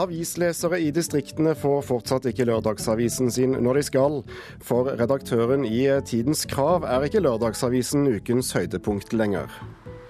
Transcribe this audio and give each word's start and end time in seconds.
Avislesere 0.00 0.78
i 0.80 0.90
distriktene 0.94 1.52
får 1.58 1.82
fortsatt 1.84 2.24
ikke 2.30 2.46
lørdagsavisen 2.48 3.28
sin 3.32 3.52
når 3.60 3.80
de 3.80 3.82
skal. 3.84 4.18
For 4.64 4.88
redaktøren 4.96 5.66
i 5.68 5.84
Tidens 6.08 6.46
Krav 6.48 6.86
er 6.88 7.04
ikke 7.04 7.20
lørdagsavisen 7.20 8.06
ukens 8.14 8.54
høydepunkt 8.56 9.12
lenger. 9.12 9.52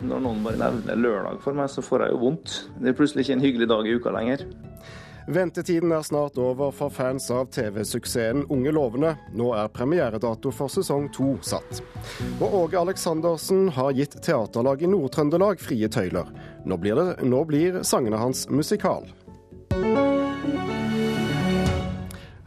Når 0.02 0.22
noen 0.22 0.44
bare 0.46 0.58
nevner 0.60 0.98
lørdag 0.98 1.40
for 1.42 1.58
meg, 1.58 1.70
så 1.70 1.82
får 1.82 2.06
jeg 2.06 2.14
jo 2.14 2.20
vondt. 2.22 2.58
Det 2.78 2.92
er 2.92 2.98
plutselig 2.98 3.26
ikke 3.26 3.38
en 3.38 3.46
hyggelig 3.46 3.68
dag 3.70 3.88
i 3.88 3.96
uka 3.98 4.14
lenger. 4.14 4.44
Ventetiden 5.26 5.92
er 5.94 6.02
snart 6.02 6.38
over 6.42 6.72
for 6.74 6.90
fans 6.90 7.28
av 7.30 7.46
TV-suksessen 7.54 8.42
Unge 8.50 8.72
lovende. 8.74 9.12
Nå 9.38 9.52
er 9.54 9.70
premieredato 9.70 10.50
for 10.54 10.70
sesong 10.70 11.06
to 11.14 11.36
satt. 11.46 11.82
Og 12.40 12.54
Åge 12.64 12.78
Aleksandersen 12.80 13.68
har 13.76 13.94
gitt 13.98 14.18
teaterlag 14.22 14.82
i 14.82 14.90
Nord-Trøndelag 14.90 15.62
frie 15.62 15.90
tøyler. 15.90 16.30
Nå 16.66 16.78
blir, 16.82 16.98
det, 16.98 17.26
nå 17.26 17.44
blir 17.46 17.82
sangene 17.86 18.18
hans 18.18 18.48
musikal. 18.50 19.06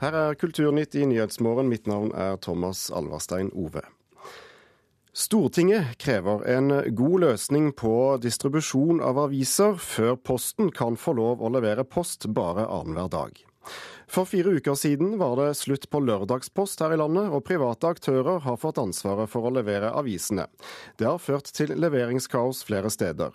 Her 0.05 0.13
er 0.13 0.35
Kulturnytt 0.37 0.95
i 0.95 1.05
Nyhetsmorgen. 1.05 1.69
Mitt 1.71 1.87
navn 1.87 2.11
er 2.13 2.35
Thomas 2.37 2.91
Alverstein 2.93 3.49
Ove. 3.57 3.81
Stortinget 5.15 5.95
krever 5.97 6.43
en 6.51 6.69
god 6.95 7.19
løsning 7.23 7.71
på 7.73 8.17
distribusjon 8.21 8.99
av 8.99 9.17
aviser 9.23 9.79
før 9.79 10.17
Posten 10.19 10.73
kan 10.75 10.97
få 10.99 11.15
lov 11.15 11.41
å 11.41 11.49
levere 11.55 11.87
post 11.87 12.27
bare 12.35 12.67
annenhver 12.67 13.07
dag. 13.13 13.39
For 14.07 14.27
fire 14.29 14.57
uker 14.59 14.75
siden 14.77 15.15
var 15.17 15.35
det 15.39 15.55
slutt 15.57 15.87
på 15.89 15.99
lørdagspost 16.03 16.83
her 16.83 16.93
i 16.93 16.99
landet, 16.99 17.31
og 17.33 17.45
private 17.47 17.89
aktører 17.95 18.39
har 18.45 18.59
fått 18.61 18.79
ansvaret 18.81 19.31
for 19.31 19.47
å 19.47 19.53
levere 19.55 19.91
avisene. 19.97 20.45
Det 20.99 21.07
har 21.09 21.21
ført 21.21 21.49
til 21.55 21.73
leveringskaos 21.79 22.63
flere 22.67 22.91
steder. 22.93 23.33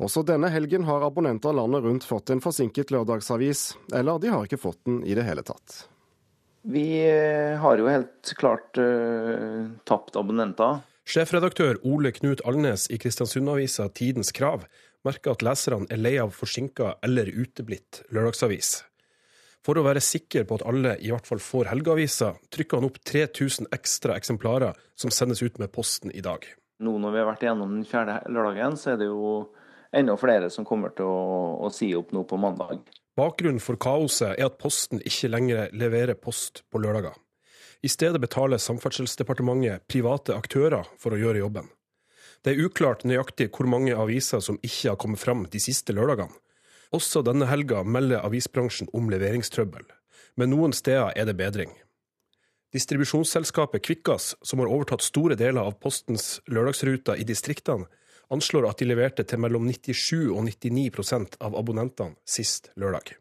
Også 0.00 0.24
denne 0.26 0.50
helgen 0.54 0.88
har 0.88 1.04
abonnenter 1.06 1.56
landet 1.56 1.84
rundt 1.84 2.08
fått 2.08 2.32
en 2.32 2.42
forsinket 2.44 2.92
lørdagsavis, 2.94 3.70
eller 3.92 4.20
de 4.22 4.32
har 4.32 4.48
ikke 4.48 4.60
fått 4.60 4.80
den 4.88 5.02
i 5.04 5.16
det 5.18 5.26
hele 5.28 5.44
tatt. 5.46 5.84
Vi 6.68 6.84
eh, 7.06 7.56
har 7.60 7.78
jo 7.80 7.86
helt 7.88 8.32
klart 8.36 8.76
uh, 8.80 9.70
tapt 9.88 10.18
abonnenter. 10.18 10.82
Sjefredaktør 11.08 11.78
Ole 11.88 12.10
Knut 12.12 12.42
Alnes 12.44 12.88
i 12.92 12.98
Kristiansund-avisa 13.00 13.86
Tidens 13.96 14.34
Krav 14.36 14.66
merker 15.06 15.32
at 15.32 15.44
leserne 15.46 15.88
er 15.92 16.00
lei 16.02 16.18
av 16.20 16.34
forsinka 16.36 16.98
eller 17.06 17.30
uteblitt 17.30 18.02
lørdagsavis. 18.12 18.82
For 19.68 19.76
å 19.76 19.84
være 19.84 20.00
sikker 20.00 20.46
på 20.48 20.56
at 20.56 20.62
alle 20.64 20.94
i 21.04 21.10
hvert 21.12 21.26
fall 21.28 21.42
får 21.44 21.68
helgeavisa, 21.68 22.30
trykker 22.48 22.80
han 22.80 22.88
opp 22.88 23.02
3000 23.04 23.68
ekstra 23.76 24.14
eksemplarer 24.16 24.78
som 24.96 25.12
sendes 25.12 25.42
ut 25.44 25.60
med 25.60 25.68
posten 25.74 26.08
i 26.16 26.22
dag. 26.24 26.46
Nå 26.80 26.94
når 27.02 27.12
vi 27.12 27.20
har 27.20 27.28
vært 27.28 27.44
igjennom 27.44 27.74
den 27.74 27.84
fjerde 27.84 28.14
lørdagen, 28.32 28.78
så 28.80 28.94
er 28.94 29.02
det 29.02 29.10
jo 29.10 29.34
enda 29.92 30.16
flere 30.16 30.48
som 30.48 30.64
kommer 30.64 30.94
til 30.96 31.04
å, 31.04 31.68
å 31.68 31.68
si 31.74 31.90
opp 31.98 32.16
nå 32.16 32.24
på 32.24 32.40
mandag. 32.40 32.80
Bakgrunnen 33.20 33.60
for 33.60 33.76
kaoset 33.76 34.38
er 34.38 34.48
at 34.48 34.56
Posten 34.62 35.04
ikke 35.04 35.28
lenger 35.34 35.76
leverer 35.76 36.16
post 36.16 36.62
på 36.72 36.80
lørdager. 36.80 37.12
I 37.84 37.92
stedet 37.92 38.22
betaler 38.24 38.62
Samferdselsdepartementet 38.62 39.84
private 39.90 40.32
aktører 40.38 40.88
for 40.96 41.12
å 41.12 41.20
gjøre 41.20 41.44
jobben. 41.44 41.68
Det 42.40 42.54
er 42.54 42.64
uklart 42.64 43.04
nøyaktig 43.04 43.50
hvor 43.52 43.68
mange 43.68 43.92
aviser 43.92 44.40
som 44.40 44.56
ikke 44.64 44.94
har 44.94 45.02
kommet 45.02 45.20
fram 45.20 45.44
de 45.50 45.60
siste 45.60 45.92
lørdagene. 45.92 46.32
Også 46.94 47.20
denne 47.26 47.48
helga 47.50 47.82
melder 47.84 48.24
avisbransjen 48.24 48.88
om 48.96 49.10
leveringstrøbbel, 49.12 49.84
men 50.40 50.52
noen 50.54 50.72
steder 50.72 51.12
er 51.16 51.28
det 51.28 51.36
bedring. 51.36 51.74
Distribusjonsselskapet 52.72 53.84
Kvikkas, 53.84 54.34
som 54.44 54.60
har 54.60 54.68
overtatt 54.72 55.04
store 55.04 55.36
deler 55.40 55.64
av 55.64 55.78
Postens 55.80 56.38
lørdagsruter 56.48 57.20
i 57.20 57.24
distriktene, 57.28 57.88
anslår 58.28 58.66
at 58.68 58.80
de 58.80 58.88
leverte 58.90 59.24
til 59.24 59.40
mellom 59.40 59.64
97 59.70 60.28
og 60.34 60.42
99% 60.44 61.38
av 61.40 61.56
abonnentene 61.56 62.18
sist 62.28 62.68
lørdag. 62.76 63.14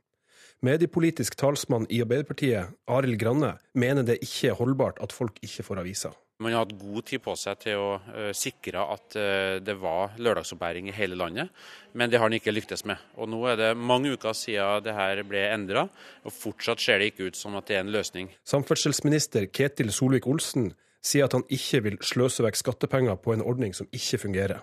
Mediepolitisk 0.65 1.37
talsmann 1.39 1.85
i 1.93 2.01
Arbeiderpartiet, 2.03 2.73
Arild 2.89 3.19
Granne, 3.21 3.53
mener 3.77 4.03
det 4.03 4.17
ikke 4.25 4.51
er 4.51 4.57
holdbart 4.59 4.99
at 5.03 5.13
folk 5.15 5.37
ikke 5.45 5.63
får 5.63 5.83
aviser. 5.83 6.15
Man 6.39 6.53
har 6.53 6.67
hatt 6.67 6.75
god 6.77 7.05
tid 7.09 7.23
på 7.25 7.33
seg 7.39 7.57
til 7.63 7.79
å 7.81 7.93
uh, 7.97 8.29
sikre 8.37 8.83
at 8.93 9.15
uh, 9.17 9.57
det 9.63 9.73
var 9.81 10.13
lørdagsoppbæring 10.21 10.91
i 10.91 10.93
hele 10.93 11.17
landet, 11.17 11.49
men 11.97 12.11
det 12.11 12.19
har 12.19 12.29
han 12.29 12.37
ikke 12.37 12.53
lyktes 12.53 12.85
med. 12.85 13.01
Og 13.17 13.31
Nå 13.31 13.39
er 13.49 13.57
det 13.57 13.69
mange 13.77 14.11
uker 14.13 14.37
siden 14.37 14.85
det 14.85 14.93
her 14.93 15.23
ble 15.25 15.47
endra, 15.49 15.87
og 16.21 16.35
fortsatt 16.35 16.83
ser 16.83 17.01
det 17.01 17.09
ikke 17.13 17.31
ut 17.31 17.39
som 17.39 17.57
at 17.57 17.65
det 17.69 17.79
er 17.79 17.85
en 17.85 17.93
løsning. 17.95 18.29
Samferdselsminister 18.45 19.49
Ketil 19.49 19.89
Solvik-Olsen 19.95 20.75
sier 21.01 21.25
at 21.25 21.33
han 21.33 21.47
ikke 21.49 21.81
vil 21.87 21.97
sløse 22.05 22.45
vekk 22.45 22.61
skattepenger 22.61 23.17
på 23.21 23.33
en 23.33 23.45
ordning 23.45 23.73
som 23.73 23.89
ikke 23.89 24.21
fungerer. 24.27 24.61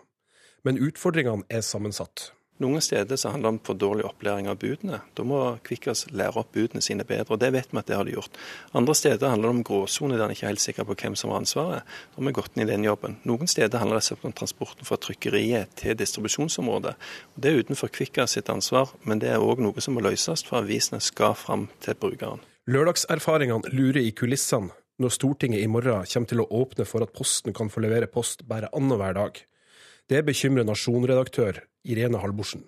Men 0.64 0.78
utfordringene 0.78 1.46
er 1.50 1.66
sammensatt. 1.66 2.30
Noen 2.62 2.78
steder 2.84 3.18
så 3.18 3.32
handler 3.32 3.48
det 3.48 3.56
om 3.56 3.62
for 3.66 3.74
dårlig 3.74 4.04
opplæring 4.06 4.46
av 4.46 4.60
budene. 4.62 5.00
Da 5.18 5.24
må 5.26 5.38
Kvikkas 5.66 6.04
lære 6.14 6.38
opp 6.38 6.52
budene 6.54 6.78
sine 6.84 7.02
bedre, 7.06 7.34
og 7.34 7.40
det 7.42 7.48
vet 7.50 7.72
vi 7.72 7.80
at 7.80 7.88
det 7.88 7.96
har 7.98 8.06
de 8.06 8.14
gjort. 8.14 8.38
Andre 8.78 8.94
steder 8.94 9.32
handler 9.32 9.50
det 9.50 9.56
om 9.56 9.64
gråsone 9.66 10.14
der 10.14 10.28
en 10.28 10.34
ikke 10.36 10.46
er 10.46 10.52
helt 10.52 10.62
sikker 10.62 10.86
på 10.86 10.94
hvem 11.00 11.16
som 11.18 11.32
har 11.32 11.42
ansvaret. 11.42 11.82
Da 12.12 12.20
har 12.20 12.28
vi 12.28 12.34
gått 12.36 12.54
inn 12.54 12.62
i 12.62 12.68
den 12.70 12.86
jobben. 12.86 13.18
Noen 13.26 13.50
steder 13.50 13.82
handler 13.82 13.98
det 13.98 14.20
om 14.22 14.36
transporten 14.38 14.86
fra 14.86 15.00
trykkeriet 15.02 15.74
til 15.82 15.98
distribusjonsområdet. 15.98 16.94
Det 17.34 17.50
er 17.50 17.66
utenfor 17.66 17.90
Kvikkas 17.90 18.38
sitt 18.38 18.54
ansvar, 18.54 18.94
men 19.02 19.18
det 19.18 19.34
er 19.34 19.42
òg 19.42 19.58
noe 19.64 19.82
som 19.82 19.98
må 19.98 20.06
løses 20.06 20.46
for 20.46 20.62
avisene 20.62 21.02
skal 21.02 21.34
fram 21.34 21.66
til 21.82 21.98
brukeren. 21.98 22.44
Lørdagserfaringene 22.70 23.74
lurer 23.74 24.04
i 24.04 24.14
kulissene 24.14 24.70
når 25.02 25.10
Stortinget 25.10 25.58
i 25.58 25.66
morgen 25.66 26.06
kommer 26.06 26.30
til 26.30 26.46
å 26.46 26.50
åpne 26.62 26.86
for 26.86 27.02
at 27.02 27.18
Posten 27.18 27.52
kan 27.52 27.66
få 27.66 27.82
levere 27.82 28.06
post 28.06 28.46
bare 28.46 28.70
annenhver 28.70 29.18
dag. 29.18 29.42
Det 30.06 30.22
bekymrer 30.22 30.68
Nasjon-redaktør 30.68 31.64
Irene 31.84 32.20
Halvorsen. 32.22 32.64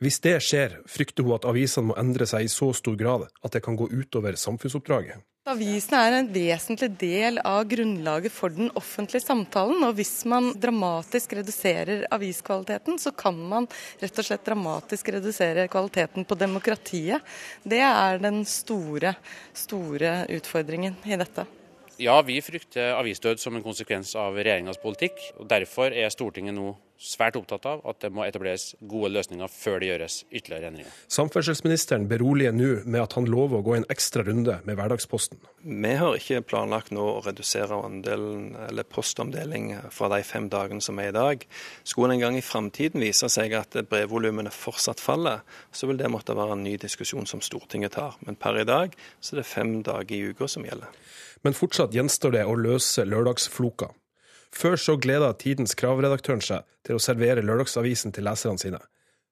Hvis 0.00 0.16
det 0.24 0.38
skjer, 0.40 0.78
frykter 0.88 1.26
hun 1.26 1.36
at 1.36 1.44
avisene 1.48 1.90
må 1.90 1.96
endre 2.00 2.24
seg 2.28 2.46
i 2.46 2.52
så 2.52 2.70
stor 2.72 2.94
grad 2.96 3.26
at 3.28 3.52
det 3.52 3.60
kan 3.64 3.76
gå 3.76 3.90
utover 3.92 4.38
samfunnsoppdraget. 4.40 5.20
Avisene 5.48 6.00
er 6.04 6.14
en 6.18 6.28
vesentlig 6.30 6.88
del 7.00 7.40
av 7.44 7.64
grunnlaget 7.68 8.32
for 8.32 8.52
den 8.52 8.68
offentlige 8.76 9.24
samtalen. 9.24 9.80
Og 9.84 9.94
hvis 9.98 10.12
man 10.28 10.50
dramatisk 10.60 11.32
reduserer 11.36 12.04
aviskvaliteten, 12.12 13.00
så 13.00 13.12
kan 13.12 13.36
man 13.50 13.68
rett 14.00 14.20
og 14.20 14.28
slett 14.28 14.44
dramatisk 14.46 15.08
redusere 15.16 15.64
kvaliteten 15.72 16.28
på 16.28 16.38
demokratiet. 16.38 17.24
Det 17.64 17.80
er 17.84 18.20
den 18.20 18.44
store, 18.48 19.14
store 19.56 20.26
utfordringen 20.36 21.00
i 21.08 21.18
dette. 21.20 21.48
Ja, 22.00 22.20
vi 22.24 22.38
frykter 22.44 22.94
avisdød 22.96 23.40
som 23.40 23.56
en 23.56 23.64
konsekvens 23.64 24.14
av 24.16 24.38
regjeringas 24.38 24.80
politikk. 24.80 25.18
og 25.36 25.48
Derfor 25.50 25.92
er 25.92 26.12
Stortinget 26.12 26.56
nå 26.56 26.72
svært 27.00 27.38
opptatt 27.38 27.64
av 27.64 27.80
at 27.88 28.02
det 28.04 28.10
må 28.12 28.26
etableres 28.26 28.74
gode 28.84 29.08
løsninger 29.14 29.48
før 29.50 29.80
det 29.80 29.88
gjøres 29.88 30.16
ytterligere 30.28 30.68
endringer. 30.68 30.96
Samferdselsministeren 31.08 32.04
beroliger 32.10 32.52
nå 32.52 32.68
med 32.84 33.00
at 33.00 33.16
han 33.16 33.28
lover 33.30 33.60
å 33.60 33.64
gå 33.64 33.76
en 33.78 33.86
ekstra 33.92 34.24
runde 34.26 34.58
med 34.66 34.76
Hverdagsposten. 34.76 35.40
Vi 35.64 35.94
har 36.00 36.18
ikke 36.18 36.42
planlagt 36.44 36.92
nå 36.94 37.06
å 37.16 37.22
redusere 37.24 37.78
andelen, 37.80 38.52
eller 38.68 38.88
postomdeling 38.88 39.72
fra 39.94 40.10
de 40.12 40.20
fem 40.26 40.50
dagene 40.52 40.84
som 40.84 41.00
er 41.00 41.10
i 41.10 41.16
dag. 41.16 41.46
Skulle 41.88 42.18
en 42.18 42.24
gang 42.24 42.36
i 42.36 42.44
framtiden 42.44 43.00
vise 43.04 43.30
seg 43.32 43.56
at 43.56 43.80
brevvolumene 43.88 44.52
fortsatt 44.52 45.00
faller, 45.00 45.40
så 45.72 45.88
vil 45.88 46.00
det 46.00 46.12
måtte 46.12 46.36
være 46.36 46.58
en 46.58 46.66
ny 46.66 46.76
diskusjon 46.80 47.28
som 47.28 47.40
Stortinget 47.44 47.96
tar. 47.96 48.20
Men 48.26 48.36
per 48.40 48.60
i 48.60 48.68
dag 48.68 48.96
så 49.20 49.34
er 49.34 49.42
det 49.42 49.48
fem 49.48 49.78
dager 49.86 50.16
i 50.16 50.34
uka 50.34 50.48
som 50.50 50.68
gjelder. 50.68 50.92
Men 51.40 51.56
fortsatt 51.56 51.96
gjenstår 51.96 52.36
det 52.36 52.44
å 52.44 52.58
løse 52.58 53.06
lørdagsfloka. 53.08 53.88
Før 54.54 54.78
så 54.80 54.96
gleda 54.98 55.30
Tidens 55.38 55.76
kravredaktøren 55.78 56.42
seg 56.42 56.66
til 56.86 56.98
å 56.98 57.02
servere 57.02 57.44
lørdagsavisen 57.44 58.14
til 58.14 58.26
leserne 58.26 58.60
sine. 58.60 58.80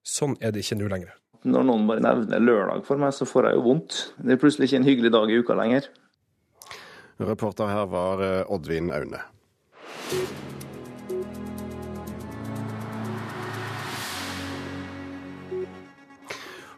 Sånn 0.06 0.37
er 0.41 0.55
det 0.55 0.62
ikke 0.65 0.79
nå 0.79 0.91
lenger. 0.91 1.17
Når 1.47 1.67
noen 1.69 1.87
bare 1.89 2.03
nevner 2.03 2.43
lørdag 2.43 2.84
for 2.87 3.01
meg, 3.01 3.15
så 3.15 3.27
får 3.29 3.51
jeg 3.51 3.59
jo 3.59 3.65
vondt. 3.67 3.99
Det 4.19 4.34
er 4.34 4.41
plutselig 4.43 4.69
ikke 4.69 4.81
en 4.81 4.89
hyggelig 4.89 5.12
dag 5.15 5.31
i 5.31 5.41
uka 5.43 5.59
lenger. 5.59 5.91
Reporter 7.19 7.71
her 7.71 7.87
var 7.91 8.23
eh, 8.23 8.55
Oddvin 8.55 8.93
Aune. 8.95 9.23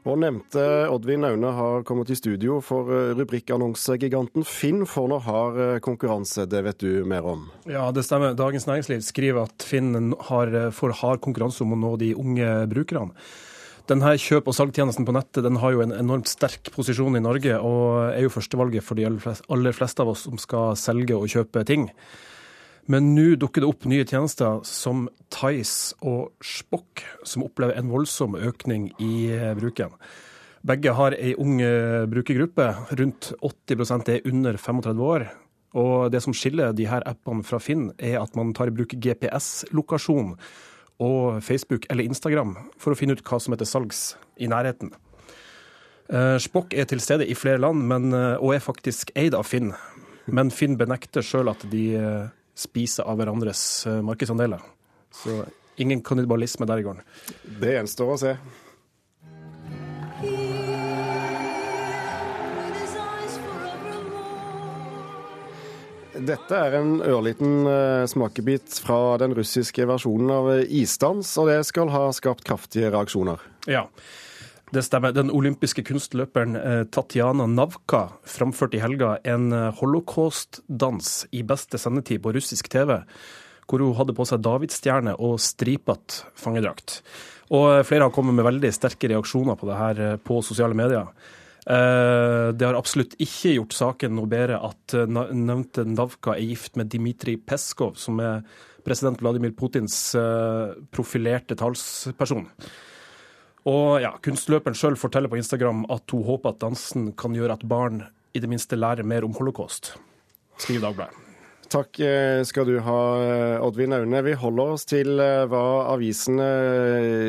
Og 0.09 0.17
nevnte 0.17 0.63
Oddvin 0.89 1.27
Aune 1.29 1.51
har 1.53 1.83
kommet 1.85 2.09
i 2.13 2.17
studio, 2.17 2.61
for 2.65 2.89
eh, 2.95 3.11
rubrikkannonsegiganten 3.19 4.47
Finn 4.49 4.87
får 4.89 5.11
nå 5.13 5.19
hard 5.27 5.61
eh, 5.61 5.75
konkurranse. 5.85 6.47
Det 6.49 6.63
vet 6.65 6.81
du 6.81 7.05
mer 7.09 7.27
om? 7.29 7.45
Ja, 7.69 7.91
det 7.93 8.07
stemmer. 8.09 8.33
Dagens 8.39 8.65
Næringsliv 8.71 9.05
skriver 9.05 9.45
at 9.45 9.67
Finn 9.67 10.15
har, 10.31 10.57
for 10.73 10.89
får 10.91 10.99
hard 11.03 11.23
konkurranse 11.27 11.65
om 11.67 11.77
å 11.77 11.81
nå 11.83 11.95
de 12.01 12.15
unge 12.17 12.49
brukerne. 12.73 13.13
Denne 13.91 14.15
kjøp- 14.23 14.49
og 14.49 14.55
salgstjenesten 14.55 15.05
på 15.05 15.13
nettet 15.17 15.45
den 15.45 15.59
har 15.61 15.75
jo 15.75 15.83
en 15.83 15.93
enormt 15.97 16.31
sterk 16.31 16.71
posisjon 16.73 17.19
i 17.19 17.25
Norge, 17.25 17.57
og 17.59 18.15
er 18.15 18.25
jo 18.25 18.33
førstevalget 18.33 18.87
for 18.87 18.97
de 18.97 19.09
aller 19.09 19.77
fleste 19.77 20.05
av 20.05 20.13
oss 20.13 20.25
som 20.29 20.41
skal 20.41 20.79
selge 20.79 21.17
og 21.19 21.29
kjøpe 21.33 21.65
ting. 21.69 21.89
Men 22.89 23.13
nå 23.15 23.35
dukker 23.41 23.63
det 23.63 23.69
opp 23.69 23.85
nye 23.89 24.07
tjenester 24.09 24.63
som 24.67 25.09
Tice 25.33 25.97
og 26.07 26.33
Spock, 26.45 27.05
som 27.27 27.45
opplever 27.47 27.77
en 27.79 27.91
voldsom 27.93 28.39
økning 28.39 28.91
i 29.03 29.31
eh, 29.35 29.53
bruken. 29.59 29.93
Begge 30.67 30.93
har 30.97 31.17
ei 31.17 31.35
ung 31.41 31.61
eh, 31.65 32.07
brukergruppe. 32.11 32.67
Rundt 32.99 33.33
80% 33.41 34.11
er 34.13 34.27
under 34.29 34.59
35 34.61 35.05
år. 35.05 35.29
Og 35.81 36.11
det 36.13 36.23
som 36.25 36.35
skiller 36.35 36.75
de 36.75 36.89
her 36.91 37.05
appene 37.07 37.47
fra 37.47 37.61
Finn, 37.63 37.93
er 37.99 38.19
at 38.21 38.35
man 38.37 38.51
tar 38.57 38.73
i 38.73 38.75
bruk 38.75 38.97
GPS-lokasjon 38.97 40.35
og 41.01 41.39
Facebook 41.47 41.87
eller 41.89 42.05
Instagram 42.05 42.57
for 42.77 42.93
å 42.93 42.99
finne 42.99 43.15
ut 43.17 43.23
hva 43.25 43.39
som 43.41 43.55
er 43.55 43.61
til 43.63 43.71
salgs 43.71 44.03
i 44.37 44.51
nærheten. 44.51 44.91
Uh, 46.11 46.37
Spock 46.43 46.75
er 46.75 46.89
til 46.91 47.01
stede 47.01 47.25
i 47.31 47.39
flere 47.39 47.63
land, 47.63 47.87
men, 47.87 48.11
og 48.13 48.51
er 48.57 48.65
faktisk 48.65 49.15
eid 49.15 49.37
av 49.39 49.47
Finn. 49.47 49.71
Men 50.27 50.51
Finn 50.53 50.75
benekter 50.77 51.25
sjøl 51.25 51.49
at 51.55 51.63
de 51.71 51.85
spiser 52.61 53.09
av 53.09 53.21
hverandres 53.21 53.63
markedsandeler. 54.05 54.63
Så 55.11 55.43
ingen 55.81 56.03
kannibalisme 56.05 56.69
der 56.69 56.83
i 56.83 56.85
gården. 56.87 57.07
Det 57.61 57.79
gjenstår 57.79 58.13
å 58.13 58.19
se. 58.21 58.35
Dette 66.21 66.53
er 66.53 66.75
en 66.77 66.99
ørliten 67.01 67.65
uh, 67.65 68.05
smakebit 68.11 68.77
fra 68.85 69.17
den 69.23 69.33
russiske 69.37 69.87
versjonen 69.89 70.33
av 70.35 70.49
isdans, 70.69 71.31
og 71.41 71.49
det 71.49 71.63
skal 71.69 71.93
ha 71.95 72.11
skapt 72.13 72.45
kraftige 72.45 72.91
reaksjoner. 72.93 73.41
Ja, 73.71 73.87
det 74.75 74.85
stemmer. 74.87 75.15
Den 75.17 75.33
olympiske 75.35 75.85
kunstløperen 75.87 76.57
uh, 76.57 76.83
Tatjana 76.93 77.47
Navka 77.51 78.07
framførte 78.29 78.79
i 78.79 78.83
helga 78.83 79.17
en 79.29 79.51
uh, 79.55 79.71
holocaust-dans 79.81 81.11
i 81.37 81.43
beste 81.47 81.81
sendetid 81.81 82.23
på 82.25 82.35
russisk 82.37 82.71
TV, 82.73 83.01
hvor 83.71 83.85
hun 83.85 83.97
hadde 83.99 84.17
på 84.17 84.27
seg 84.29 84.43
davidsstjerne 84.47 85.17
og 85.19 85.39
stripete 85.43 86.25
fangedrakt. 86.39 87.01
Og 87.51 87.83
flere 87.87 88.07
har 88.07 88.15
kommet 88.15 88.37
med 88.39 88.47
veldig 88.47 88.71
sterke 88.75 89.11
reaksjoner 89.11 89.59
på 89.59 89.67
det 89.67 89.79
her 89.79 90.03
på 90.23 90.39
sosiale 90.47 90.77
medier. 90.79 91.11
Eh, 91.71 92.49
det 92.57 92.65
har 92.65 92.79
absolutt 92.79 93.19
ikke 93.21 93.55
gjort 93.59 93.77
saken 93.77 94.15
noe 94.17 94.29
bedre 94.31 94.59
at 94.65 94.95
eh, 94.97 95.07
nevnte 95.07 95.85
Navka 95.85 96.35
er 96.35 96.49
gift 96.49 96.79
med 96.81 96.89
Dmitrij 96.91 97.37
Peskov, 97.47 97.99
som 98.01 98.21
er 98.25 98.41
president 98.87 99.21
Vladimir 99.21 99.53
Putins 99.57 100.15
eh, 100.17 100.73
profilerte 100.91 101.59
talsperson. 101.61 102.49
Og 103.69 104.01
ja, 104.01 104.15
Kunstløperen 104.25 104.79
sjøl 104.79 104.97
forteller 104.97 105.33
på 105.33 105.41
Instagram 105.41 105.85
at 105.93 106.15
hun 106.15 106.25
håper 106.29 106.55
at 106.55 106.63
dansen 106.63 107.11
kan 107.19 107.37
gjøre 107.37 107.59
at 107.59 107.67
barn 107.69 108.05
i 108.33 108.41
det 108.41 108.49
minste 108.49 108.79
lærer 108.79 109.05
mer 109.05 109.27
om 109.27 109.35
holocaust, 109.37 109.95
skriver 110.57 110.89
Dagbladet. 110.89 111.27
Takk 111.71 112.01
eh, 112.03 112.41
skal 112.43 112.67
du 112.67 112.81
ha, 112.83 113.01
eh, 113.23 113.63
Oddvin 113.63 113.93
Aune. 113.95 114.23
Vi 114.27 114.33
holder 114.35 114.73
oss 114.75 114.89
til 114.91 115.21
eh, 115.23 115.45
hva 115.47 115.93
avisene 115.93 116.49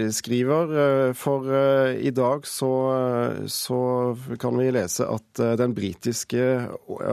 skriver. 0.09 1.13
For 1.17 1.45
i 1.93 2.09
dag 2.15 2.47
så, 2.49 2.71
så 3.45 3.81
kan 4.41 4.57
vi 4.57 4.71
lese 4.73 5.05
at 5.05 5.43
britiske, 5.75 6.47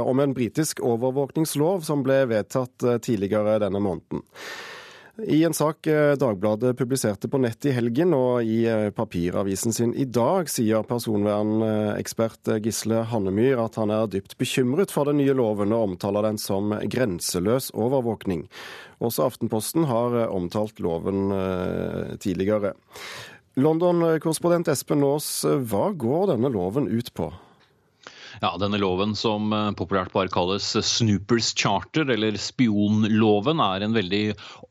om 0.01 0.25
en 0.25 0.33
britisk 0.37 0.81
overvåkningslov 0.81 1.85
som 1.85 2.07
ble 2.07 2.23
vedtatt 2.33 2.89
tidligere 3.05 3.59
denne 3.61 3.83
måneden. 3.85 4.25
I 5.27 5.45
en 5.45 5.55
sak 5.55 5.87
eh, 5.87 6.13
Dagbladet 6.15 6.79
publiserte 6.79 7.29
på 7.29 7.41
nett 7.43 7.67
i 7.67 7.73
helgen 7.75 8.13
og 8.15 8.47
i 8.47 8.61
eh, 8.71 8.91
papiravisen 8.95 9.75
sin 9.75 9.91
i 9.99 10.05
dag, 10.07 10.47
sier 10.47 10.85
personvernekspert 10.87 12.53
Gisle 12.63 13.01
Hannemyr 13.11 13.59
at 13.65 13.81
han 13.81 13.91
er 13.91 14.07
dypt 14.13 14.37
bekymret 14.39 14.95
for 14.95 15.11
den 15.11 15.19
nye 15.19 15.35
loven 15.35 15.75
og 15.75 15.89
omtaler 15.89 16.29
den 16.29 16.39
som 16.39 16.71
grenseløs 16.71 17.73
overvåkning. 17.75 18.47
Også 19.03 19.27
Aftenposten 19.27 19.89
har 19.91 20.15
eh, 20.21 20.31
omtalt 20.31 20.79
loven 20.79 21.35
tidligere. 22.23 22.77
London-korrespondent 23.59 24.71
Espen 24.71 25.03
Aas, 25.03 25.43
hva 25.43 25.89
går 25.99 26.31
denne 26.37 26.55
loven 26.55 26.87
ut 26.87 27.11
på? 27.19 27.33
Ja, 28.39 28.53
Denne 28.61 28.79
loven 28.79 29.17
som 29.19 29.51
eh, 29.55 29.71
populært 29.79 30.13
bare 30.15 30.31
kalles 30.31 30.71
Snoopers 30.87 31.51
charter, 31.59 32.07
eller 32.15 32.37
spionloven, 32.39 33.59
er 33.63 33.83
en 33.83 33.97
veldig 33.97 34.23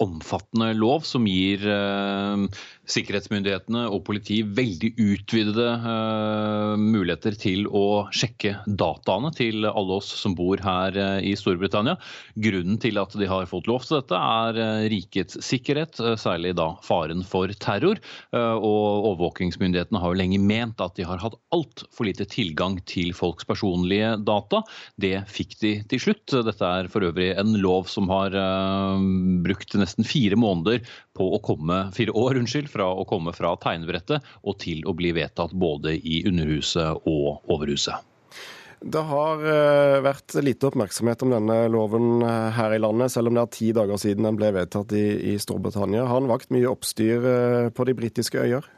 omfattende 0.04 0.72
lov 0.78 1.04
som 1.08 1.26
gir 1.28 1.64
eh, 1.68 2.46
sikkerhetsmyndighetene 2.88 3.84
og 3.92 4.06
politi 4.08 4.40
veldig 4.46 4.94
utvidede 4.96 5.68
eh, 5.76 6.74
muligheter 6.80 7.36
til 7.40 7.68
å 7.68 8.08
sjekke 8.16 8.56
dataene 8.68 9.34
til 9.36 9.68
alle 9.68 10.00
oss 10.00 10.14
som 10.22 10.36
bor 10.38 10.64
her 10.64 10.96
eh, 10.96 11.28
i 11.28 11.36
Storbritannia. 11.40 11.98
Grunnen 12.40 12.80
til 12.80 13.02
at 13.02 13.18
de 13.20 13.28
har 13.28 13.50
fått 13.52 13.68
lov 13.68 13.84
til 13.84 14.00
dette, 14.00 14.16
er 14.18 14.58
uh, 14.62 14.86
rikets 14.92 15.38
sikkerhet, 15.44 16.00
særlig 16.20 16.54
da 16.58 16.70
faren 16.86 17.24
for 17.28 17.52
terror. 17.60 18.00
Og 18.32 19.08
overvåkingsmyndighetene 19.12 20.00
har 20.02 20.14
jo 20.14 20.20
lenge 20.20 20.40
ment 20.42 20.82
at 20.84 20.96
de 20.98 21.06
har 21.08 21.20
hatt 21.22 21.38
altfor 21.56 22.08
lite 22.08 22.28
tilgang 22.30 22.78
til 22.90 23.14
folks 23.18 23.48
personlige 23.58 24.14
data. 24.22 24.62
Det 24.96 25.26
fikk 25.32 25.58
de 25.62 25.74
til 25.90 26.04
slutt. 26.04 26.36
Dette 26.46 26.72
er 26.80 26.92
for 26.94 27.08
øvrig 27.10 27.32
en 27.38 27.56
lov 27.62 27.90
som 27.90 28.10
har 28.14 28.36
brukt 29.44 29.74
nesten 29.80 30.06
fire 30.08 30.38
måneder 30.38 30.84
på 31.18 31.32
å 31.34 31.42
komme, 31.42 31.88
fire 31.98 32.14
år, 32.14 32.38
unnskyld, 32.44 32.70
fra 32.70 32.92
å 32.94 33.08
komme 33.10 33.34
fra 33.34 33.56
tegnebrettet 33.62 34.22
og 34.44 34.60
til 34.62 34.86
å 34.86 34.94
bli 34.98 35.16
vedtatt 35.18 35.56
både 35.58 35.98
i 35.98 36.22
Underhuset 36.30 37.08
og 37.10 37.50
Overhuset. 37.50 38.06
Det 38.78 39.02
har 39.10 39.42
eh, 39.42 40.00
vært 40.06 40.36
lite 40.46 40.68
oppmerksomhet 40.70 41.24
om 41.26 41.32
denne 41.34 41.56
loven 41.74 42.22
eh, 42.22 42.50
her 42.54 42.76
i 42.76 42.82
landet, 42.82 43.10
selv 43.10 43.32
om 43.32 43.38
det 43.38 43.46
er 43.48 43.56
ti 43.56 43.72
dager 43.74 43.98
siden 43.98 44.28
den 44.28 44.38
ble 44.38 44.52
vedtatt 44.54 44.94
i, 44.94 45.34
i 45.34 45.38
Storbritannia. 45.42 46.06
Har 46.06 46.22
den 46.22 46.30
vakt 46.30 46.54
mye 46.54 46.70
oppstyr 46.70 47.26
eh, 47.32 47.70
på 47.74 47.88
de 47.90 47.98
britiske 47.98 48.38
øyer? 48.38 48.70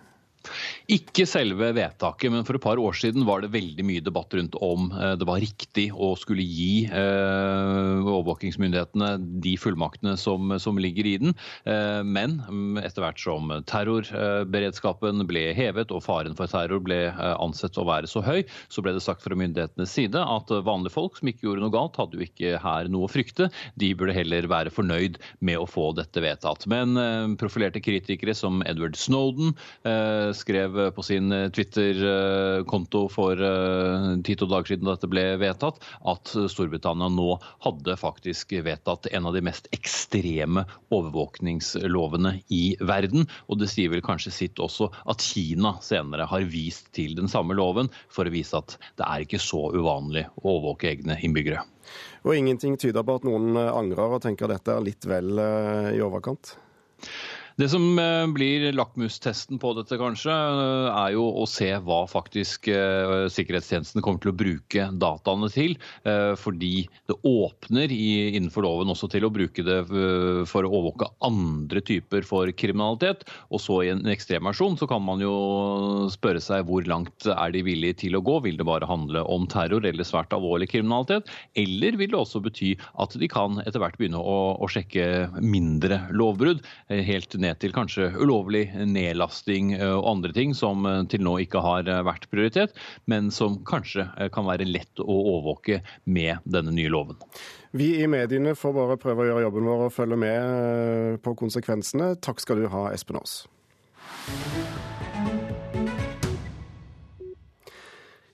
Ikke 0.90 1.28
selve 1.30 1.68
vedtaket, 1.78 2.32
men 2.34 2.46
for 2.48 2.58
et 2.58 2.64
par 2.64 2.80
år 2.82 2.96
siden 2.98 3.22
var 3.28 3.44
det 3.44 3.52
veldig 3.54 3.84
mye 3.86 4.02
debatt 4.02 4.34
rundt 4.34 4.56
om 4.66 4.88
eh, 4.90 5.12
det 5.22 5.28
var 5.30 5.38
riktig 5.44 5.86
å 5.94 6.16
skulle 6.18 6.42
gi 6.42 6.88
eh, 6.90 8.00
overvåkingsmyndighetene 8.10 9.12
de 9.44 9.54
fullmaktene 9.62 10.16
som, 10.18 10.56
som, 10.58 10.80
ligger 10.82 11.06
i 11.06 11.14
den. 11.22 11.36
Eh, 11.70 12.02
men 12.02 12.40
mm, 12.42 12.80
etter 12.82 13.06
hvert 13.06 13.22
som 13.22 13.54
terrorberedskapen 13.70 15.28
ble 15.30 15.52
hevet 15.54 15.94
og 15.94 16.02
faren 16.08 16.38
for 16.40 16.50
terror 16.50 16.82
ble 16.82 16.98
ansett 17.36 17.78
å 17.78 17.86
være 17.86 18.10
så 18.10 18.24
høy, 18.26 18.42
så 18.74 18.82
ble 18.82 18.96
det 18.96 19.06
sagt 19.06 19.22
fra 19.22 19.38
myndighetenes 19.38 19.94
side 19.94 20.18
at 20.18 20.50
vanlige 20.66 20.96
folk 20.96 21.20
som 21.20 21.30
ikke 21.30 21.46
gjorde 21.46 21.68
noe 21.68 21.76
galt, 21.76 22.02
hadde 22.02 22.18
jo 22.18 22.26
ikke 22.26 22.64
her 22.64 22.90
noe 22.90 23.06
å 23.06 23.12
frykte. 23.12 23.52
De 23.78 23.92
burde 23.94 24.18
heller 24.18 24.50
være 24.50 24.74
fornøyd 24.74 25.22
med 25.46 25.62
å 25.62 25.70
få 25.70 25.92
dette 26.00 26.26
vedtatt. 26.26 26.66
Men 26.72 26.98
profilerte 27.38 27.84
kritikere 27.84 28.34
som 28.38 28.64
Edward 28.66 28.98
Snowden 28.98 29.54
skrev 30.40 30.79
på 30.96 31.04
sin 31.06 31.32
eh, 31.32 31.48
Twitter-konto 31.54 33.02
for 33.12 33.40
eh, 33.40 34.08
ti-to 34.26 34.48
dager 34.50 34.74
siden 34.74 34.88
da 34.88 34.96
dette 34.96 35.10
ble 35.12 35.24
vedtatt, 35.42 35.82
at 36.12 36.34
Storbritannia 36.52 37.10
nå 37.14 37.36
hadde 37.66 37.98
faktisk 38.00 38.54
vedtatt 38.66 39.10
en 39.12 39.30
av 39.30 39.36
de 39.36 39.44
mest 39.46 39.70
ekstreme 39.76 40.66
overvåkningslovene 40.96 42.36
i 42.56 42.64
verden. 42.80 43.28
Og 43.48 43.62
det 43.62 43.70
sier 43.72 43.94
vel 43.94 44.04
kanskje 44.06 44.36
sitt 44.36 44.62
også 44.64 44.90
at 45.10 45.24
Kina 45.24 45.76
senere 45.86 46.28
har 46.30 46.48
vist 46.50 46.92
til 46.98 47.16
den 47.20 47.32
samme 47.32 47.58
loven 47.58 47.92
for 48.12 48.28
å 48.28 48.34
vise 48.34 48.60
at 48.60 48.78
det 49.00 49.08
er 49.08 49.26
ikke 49.26 49.42
så 49.44 49.70
uvanlig 49.76 50.28
å 50.42 50.48
overvåke 50.56 50.92
egne 50.94 51.20
innbyggere. 51.24 51.66
Og 52.28 52.36
ingenting 52.36 52.76
tyder 52.80 53.06
på 53.06 53.18
at 53.18 53.26
noen 53.26 53.58
angrer 53.58 54.18
og 54.18 54.24
tenker 54.24 54.48
at 54.48 54.60
dette 54.60 54.76
er 54.76 54.86
litt 54.86 55.08
vel 55.10 55.40
i 55.96 56.02
overkant? 56.06 56.58
Det 57.60 57.68
som 57.68 58.00
eh, 58.00 58.26
blir 58.32 58.70
lakmustesten 58.72 59.58
på 59.60 59.74
dette, 59.76 59.98
kanskje, 60.00 60.32
eh, 60.32 60.86
er 60.96 61.16
jo 61.18 61.26
å 61.42 61.44
se 61.50 61.68
hva 61.84 62.06
faktisk 62.08 62.70
eh, 62.72 63.26
sikkerhetstjenesten 63.28 64.00
kommer 64.06 64.22
til 64.24 64.32
å 64.32 64.38
bruke 64.40 64.86
dataene 64.96 65.50
til. 65.52 65.76
Fordi 66.40 66.86
det 67.10 67.16
åpner 67.28 67.92
innenfor 67.92 68.64
loven 68.64 68.92
også 68.94 69.10
til 69.12 69.26
å 69.28 69.32
bruke 69.34 69.64
det 69.66 69.78
for 70.50 70.66
å 70.66 70.70
overvåke 70.70 71.10
andre 71.26 71.82
typer 71.86 72.24
for 72.28 72.50
kriminalitet. 72.56 73.26
Og 73.52 73.62
så 73.62 73.80
i 73.84 73.92
en 73.92 74.06
ekstremversjon 74.10 74.78
så 74.80 74.88
kan 74.90 75.04
man 75.04 75.22
jo 75.24 75.34
spørre 76.14 76.42
seg 76.44 76.68
hvor 76.70 76.88
langt 76.88 77.28
er 77.30 77.54
de 77.54 77.64
villige 77.66 78.00
til 78.06 78.18
å 78.18 78.24
gå. 78.26 78.38
Vil 78.46 78.60
det 78.60 78.68
bare 78.70 78.88
handle 78.90 79.26
om 79.28 79.48
terror 79.52 79.86
eller 79.86 80.08
svært 80.08 80.34
alvorlig 80.36 80.70
kriminalitet? 80.72 81.30
Eller 81.60 82.00
vil 82.00 82.14
det 82.14 82.22
også 82.22 82.44
bety 82.46 82.76
at 83.02 83.18
de 83.20 83.32
kan 83.32 83.60
etter 83.66 83.84
hvert 83.84 84.00
begynne 84.00 84.22
å, 84.22 84.70
sjekke 84.70 85.28
mindre 85.44 86.04
lovbrudd? 86.14 86.64
helt 87.10 87.36
ned 87.42 87.49
ned 87.50 87.60
til 87.62 87.74
kanskje 87.76 88.10
ulovlig 88.20 88.68
nedlasting 88.74 89.74
eh, 89.78 89.96
og 89.96 90.08
andre 90.14 90.34
ting 90.36 90.56
som 90.58 90.86
eh, 90.88 91.02
til 91.12 91.24
nå 91.26 91.38
ikke 91.46 91.64
har 91.64 91.90
eh, 91.90 92.04
vært 92.06 92.30
prioritet, 92.32 92.76
men 93.10 93.32
som 93.34 93.60
kanskje 93.68 94.08
kan 94.34 94.48
være 94.48 94.68
lett 94.70 95.02
å 95.02 95.08
overvåke 95.10 95.82
med 96.10 96.46
denne 96.46 96.74
nye 96.76 96.92
loven. 96.92 97.20
Vi 97.72 97.92
i 98.02 98.08
mediene 98.10 98.56
får 98.58 98.76
bare 98.76 99.00
prøve 99.02 99.26
å 99.26 99.30
gjøre 99.30 99.46
jobben 99.48 99.70
vår 99.70 99.88
og 99.88 99.96
følge 99.96 100.20
med 100.20 101.20
på 101.26 101.36
konsekvensene. 101.38 102.16
Takk 102.24 102.42
skal 102.42 102.64
du 102.64 102.70
ha, 102.74 102.88
Espen 102.94 103.22
Aas. 103.22 103.44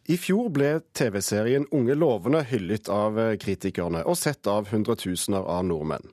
I 0.06 0.18
fjor 0.22 0.52
ble 0.54 0.68
TV-serien 0.94 1.64
Unge 1.74 1.96
lovende 1.98 2.44
hyllet 2.46 2.90
av 2.94 3.16
kritikerne, 3.42 4.04
og 4.06 4.14
sett 4.20 4.46
av 4.46 4.68
hundretusener 4.70 5.48
av 5.50 5.64
nordmenn. 5.66 6.12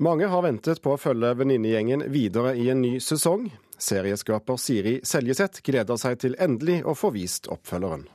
Mange 0.00 0.30
har 0.32 0.46
ventet 0.46 0.80
på 0.80 0.94
å 0.94 1.00
følge 1.00 1.34
venninnegjengen 1.42 2.06
videre 2.14 2.54
i 2.56 2.70
en 2.72 2.80
ny 2.80 2.94
sesong. 3.04 3.50
Serieskaper 3.76 4.56
Siri 4.56 4.94
Seljeseth 5.04 5.60
gleder 5.66 6.00
seg 6.00 6.16
til 6.24 6.38
endelig 6.40 6.78
å 6.88 6.96
få 6.96 7.12
vist 7.12 7.50
oppfølgeren. 7.52 8.06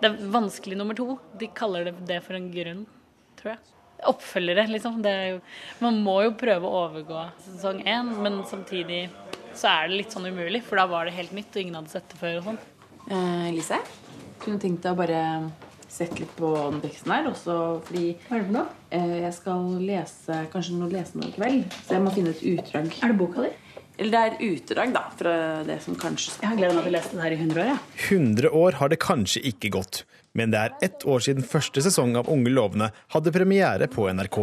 Det 0.00 0.08
er 0.08 0.32
vanskelig 0.32 0.80
nummer 0.80 0.96
to. 0.96 1.18
De 1.36 1.50
kaller 1.52 1.90
det 1.90 1.94
det 2.08 2.22
for 2.24 2.40
en 2.40 2.48
grunn, 2.56 2.86
tror 3.36 3.52
jeg. 3.52 3.62
Oppfølgere, 4.08 4.64
liksom. 4.72 5.04
Jo, 5.04 5.44
man 5.84 6.00
må 6.00 6.22
jo 6.24 6.32
prøve 6.40 6.64
å 6.64 6.86
overgå 6.86 7.28
sesong 7.50 7.84
én, 7.84 8.16
men 8.24 8.40
samtidig 8.48 9.10
så 9.52 9.74
er 9.76 9.90
det 9.90 10.00
litt 10.06 10.16
sånn 10.16 10.32
umulig, 10.32 10.64
for 10.64 10.80
da 10.80 10.88
var 10.88 11.04
det 11.04 11.18
helt 11.20 11.36
nytt 11.36 11.52
og 11.52 11.66
ingen 11.66 11.82
hadde 11.82 11.98
sett 11.98 12.08
det 12.08 12.24
før 12.24 12.40
og 12.40 12.54
sånn. 12.54 12.62
Eh, 13.08 13.48
Lise, 13.54 13.78
kunne 14.44 14.60
tenkt 14.62 14.82
deg 14.84 14.92
å 14.92 14.98
bare 15.00 15.22
sette 15.90 16.20
litt 16.22 16.34
på 16.38 16.50
den 16.70 16.80
teksten 16.84 17.10
her. 17.14 17.26
Også 17.32 17.56
fordi 17.88 18.12
Hva 18.28 18.36
er 18.36 18.44
det 18.44 18.46
for 18.50 18.54
noe? 18.58 18.66
eh, 18.94 19.16
jeg 19.24 19.32
skal 19.34 19.64
lese 19.82 20.38
kanskje 20.52 20.76
noe, 20.78 20.92
lesende 20.92 21.28
i 21.30 21.34
kveld. 21.34 21.66
Så 21.86 21.96
jeg 21.96 22.04
må 22.04 22.12
finne 22.14 22.30
et 22.36 22.44
utdrag. 22.52 22.92
Er 23.02 23.12
det 23.14 23.18
boka 23.18 23.42
di? 23.48 23.50
Eller 24.00 24.14
det 24.14 24.20
er 24.20 24.54
utdrag 24.54 24.92
da, 24.94 25.02
fra 25.12 25.32
det 25.66 25.82
som 25.84 25.96
kanskje 25.98 26.38
Jeg 26.40 26.48
har 26.48 26.56
gleda 26.56 26.72
meg 26.72 26.86
til 26.86 26.92
å 26.92 26.96
lese 26.96 27.10
den 27.12 27.20
her 27.20 27.34
i 27.34 27.40
100 27.40 27.60
år. 27.60 27.66
Ja. 27.68 27.78
100 28.08 28.52
år 28.56 28.78
har 28.80 28.88
det 28.88 28.98
kanskje 29.02 29.42
ikke 29.50 29.72
gått, 29.74 30.04
men 30.32 30.54
det 30.54 30.58
er 30.62 30.76
ett 30.86 31.04
år 31.04 31.20
siden 31.20 31.44
første 31.44 31.82
sesong 31.84 32.14
av 32.16 32.30
Unge 32.32 32.48
lovende 32.54 32.92
hadde 33.12 33.32
premiere 33.34 33.90
på 33.92 34.06
NRK. 34.08 34.38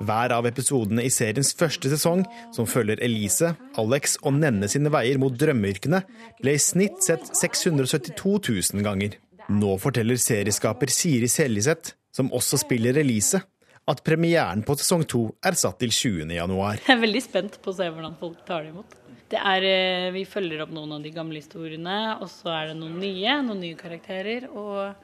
Hver 0.00 0.34
av 0.36 0.46
episodene 0.48 1.04
i 1.04 1.12
seriens 1.12 1.52
første 1.58 1.90
sesong, 1.92 2.24
som 2.54 2.68
følger 2.68 3.02
Elise, 3.04 3.54
Alex 3.80 4.16
og 4.22 4.38
Nenne 4.38 4.70
sine 4.70 4.92
veier 4.92 5.20
mot 5.20 5.34
drømmeyrkene, 5.34 6.02
ble 6.40 6.56
i 6.56 6.62
snitt 6.62 7.02
sett 7.04 7.28
672 7.36 8.38
000 8.74 8.86
ganger. 8.86 9.18
Nå 9.48 9.76
forteller 9.80 10.20
serieskaper 10.20 10.92
Siri 10.92 11.28
Seljeseth, 11.32 11.94
som 12.14 12.32
også 12.34 12.60
spiller 12.60 12.98
Elise, 13.00 13.40
at 13.88 14.02
premieren 14.04 14.64
på 14.66 14.76
sesong 14.76 15.04
to 15.08 15.22
er 15.44 15.56
satt 15.56 15.78
til 15.80 15.92
20. 15.94 16.32
januar. 16.36 16.80
Jeg 16.84 16.96
er 16.96 17.04
veldig 17.04 17.22
spent 17.24 17.60
på 17.64 17.72
å 17.72 17.78
se 17.78 17.88
hvordan 17.88 18.18
folk 18.20 18.42
tar 18.48 18.66
det 18.66 18.74
imot. 18.74 18.96
Det 19.28 19.40
er, 19.40 19.64
eh, 19.64 20.10
vi 20.12 20.24
følger 20.24 20.62
opp 20.64 20.70
noen 20.72 20.92
av 20.96 21.02
de 21.04 21.12
gamle 21.12 21.40
historiene, 21.40 22.16
og 22.20 22.28
så 22.32 22.52
er 22.52 22.66
det 22.68 22.76
noen 22.80 22.96
nye, 23.00 23.40
noen 23.44 23.60
nye 23.60 23.76
karakterer. 23.76 24.48
Og 24.48 24.94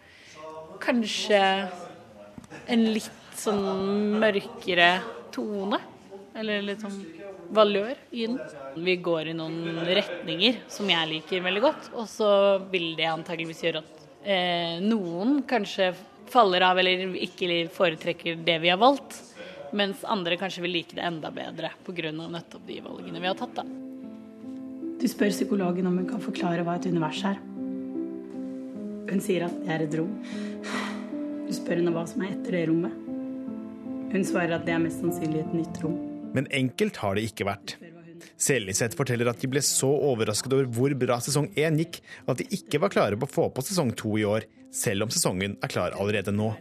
kanskje 0.80 1.40
en 2.68 2.84
litt 2.92 3.23
sånn 3.40 4.18
mørkere 4.20 4.90
tone. 5.34 5.80
Eller 6.34 6.64
litt 6.66 6.82
sånn 6.82 6.96
valør 7.54 7.94
i 8.10 8.26
den. 8.26 8.40
Vi 8.74 8.96
går 8.96 9.30
i 9.30 9.36
noen 9.38 9.84
retninger 9.86 10.64
som 10.72 10.88
jeg 10.90 11.10
liker 11.10 11.44
veldig 11.44 11.62
godt, 11.62 11.92
og 11.94 12.08
så 12.10 12.30
vil 12.72 12.94
det 12.98 13.06
antageligvis 13.10 13.62
gjøre 13.66 13.84
at 13.84 14.02
eh, 14.24 14.82
noen 14.82 15.42
kanskje 15.48 15.92
faller 16.30 16.64
av 16.66 16.80
eller 16.80 17.14
ikke 17.22 17.68
foretrekker 17.74 18.42
det 18.46 18.58
vi 18.64 18.72
har 18.72 18.80
valgt. 18.80 19.20
Mens 19.74 20.04
andre 20.06 20.38
kanskje 20.38 20.62
vil 20.64 20.76
like 20.76 20.94
det 20.94 21.02
enda 21.06 21.30
bedre 21.34 21.72
pga. 21.86 22.12
nettopp 22.12 22.66
de 22.66 22.80
valgene 22.82 23.20
vi 23.20 23.26
har 23.26 23.38
tatt. 23.38 23.54
da. 23.54 23.64
Du 25.00 25.08
spør 25.10 25.30
psykologen 25.34 25.86
om 25.86 25.98
hun 25.98 26.08
kan 26.08 26.22
forklare 26.22 26.62
hva 26.64 26.76
et 26.78 26.86
univers 26.86 27.22
er. 27.26 27.40
Hun 29.10 29.20
sier 29.20 29.46
at 29.46 29.56
det 29.64 29.74
er 29.74 29.86
et 29.86 29.96
rom. 29.98 30.14
Du 31.44 31.52
spør 31.52 31.82
henne 31.82 31.92
hva 31.94 32.06
som 32.08 32.22
er 32.24 32.32
etter 32.36 32.56
det 32.56 32.68
rommet. 32.70 33.03
Hun 34.14 34.22
svarer 34.22 34.54
at 34.54 34.62
det 34.62 34.70
er 34.70 34.78
mest 34.78 35.00
sannsynlig 35.02 35.40
et 35.42 35.54
nytt 35.58 35.78
rom. 35.82 35.96
Men 36.36 36.46
enkelt 36.54 37.00
har 37.02 37.16
det 37.18 37.24
ikke 37.26 37.48
vært. 37.48 37.72
Seljeseth 38.38 38.94
forteller 38.94 39.26
at 39.26 39.40
de 39.42 39.48
ble 39.50 39.58
så 39.66 39.88
overrasket 39.90 40.52
over 40.54 40.68
hvor 40.76 40.94
bra 40.98 41.16
sesong 41.22 41.48
én 41.58 41.80
gikk, 41.80 41.98
at 42.30 42.38
de 42.38 42.46
ikke 42.54 42.78
var 42.84 42.92
klare 42.94 43.18
på 43.18 43.26
å 43.26 43.32
få 43.32 43.48
på 43.56 43.64
sesong 43.66 43.90
to 43.98 44.12
i 44.20 44.22
år, 44.28 44.46
selv 44.74 45.06
om 45.06 45.10
sesongen 45.10 45.56
er 45.58 45.72
klar 45.72 45.96
allerede 45.98 46.34
nå. 46.34 46.52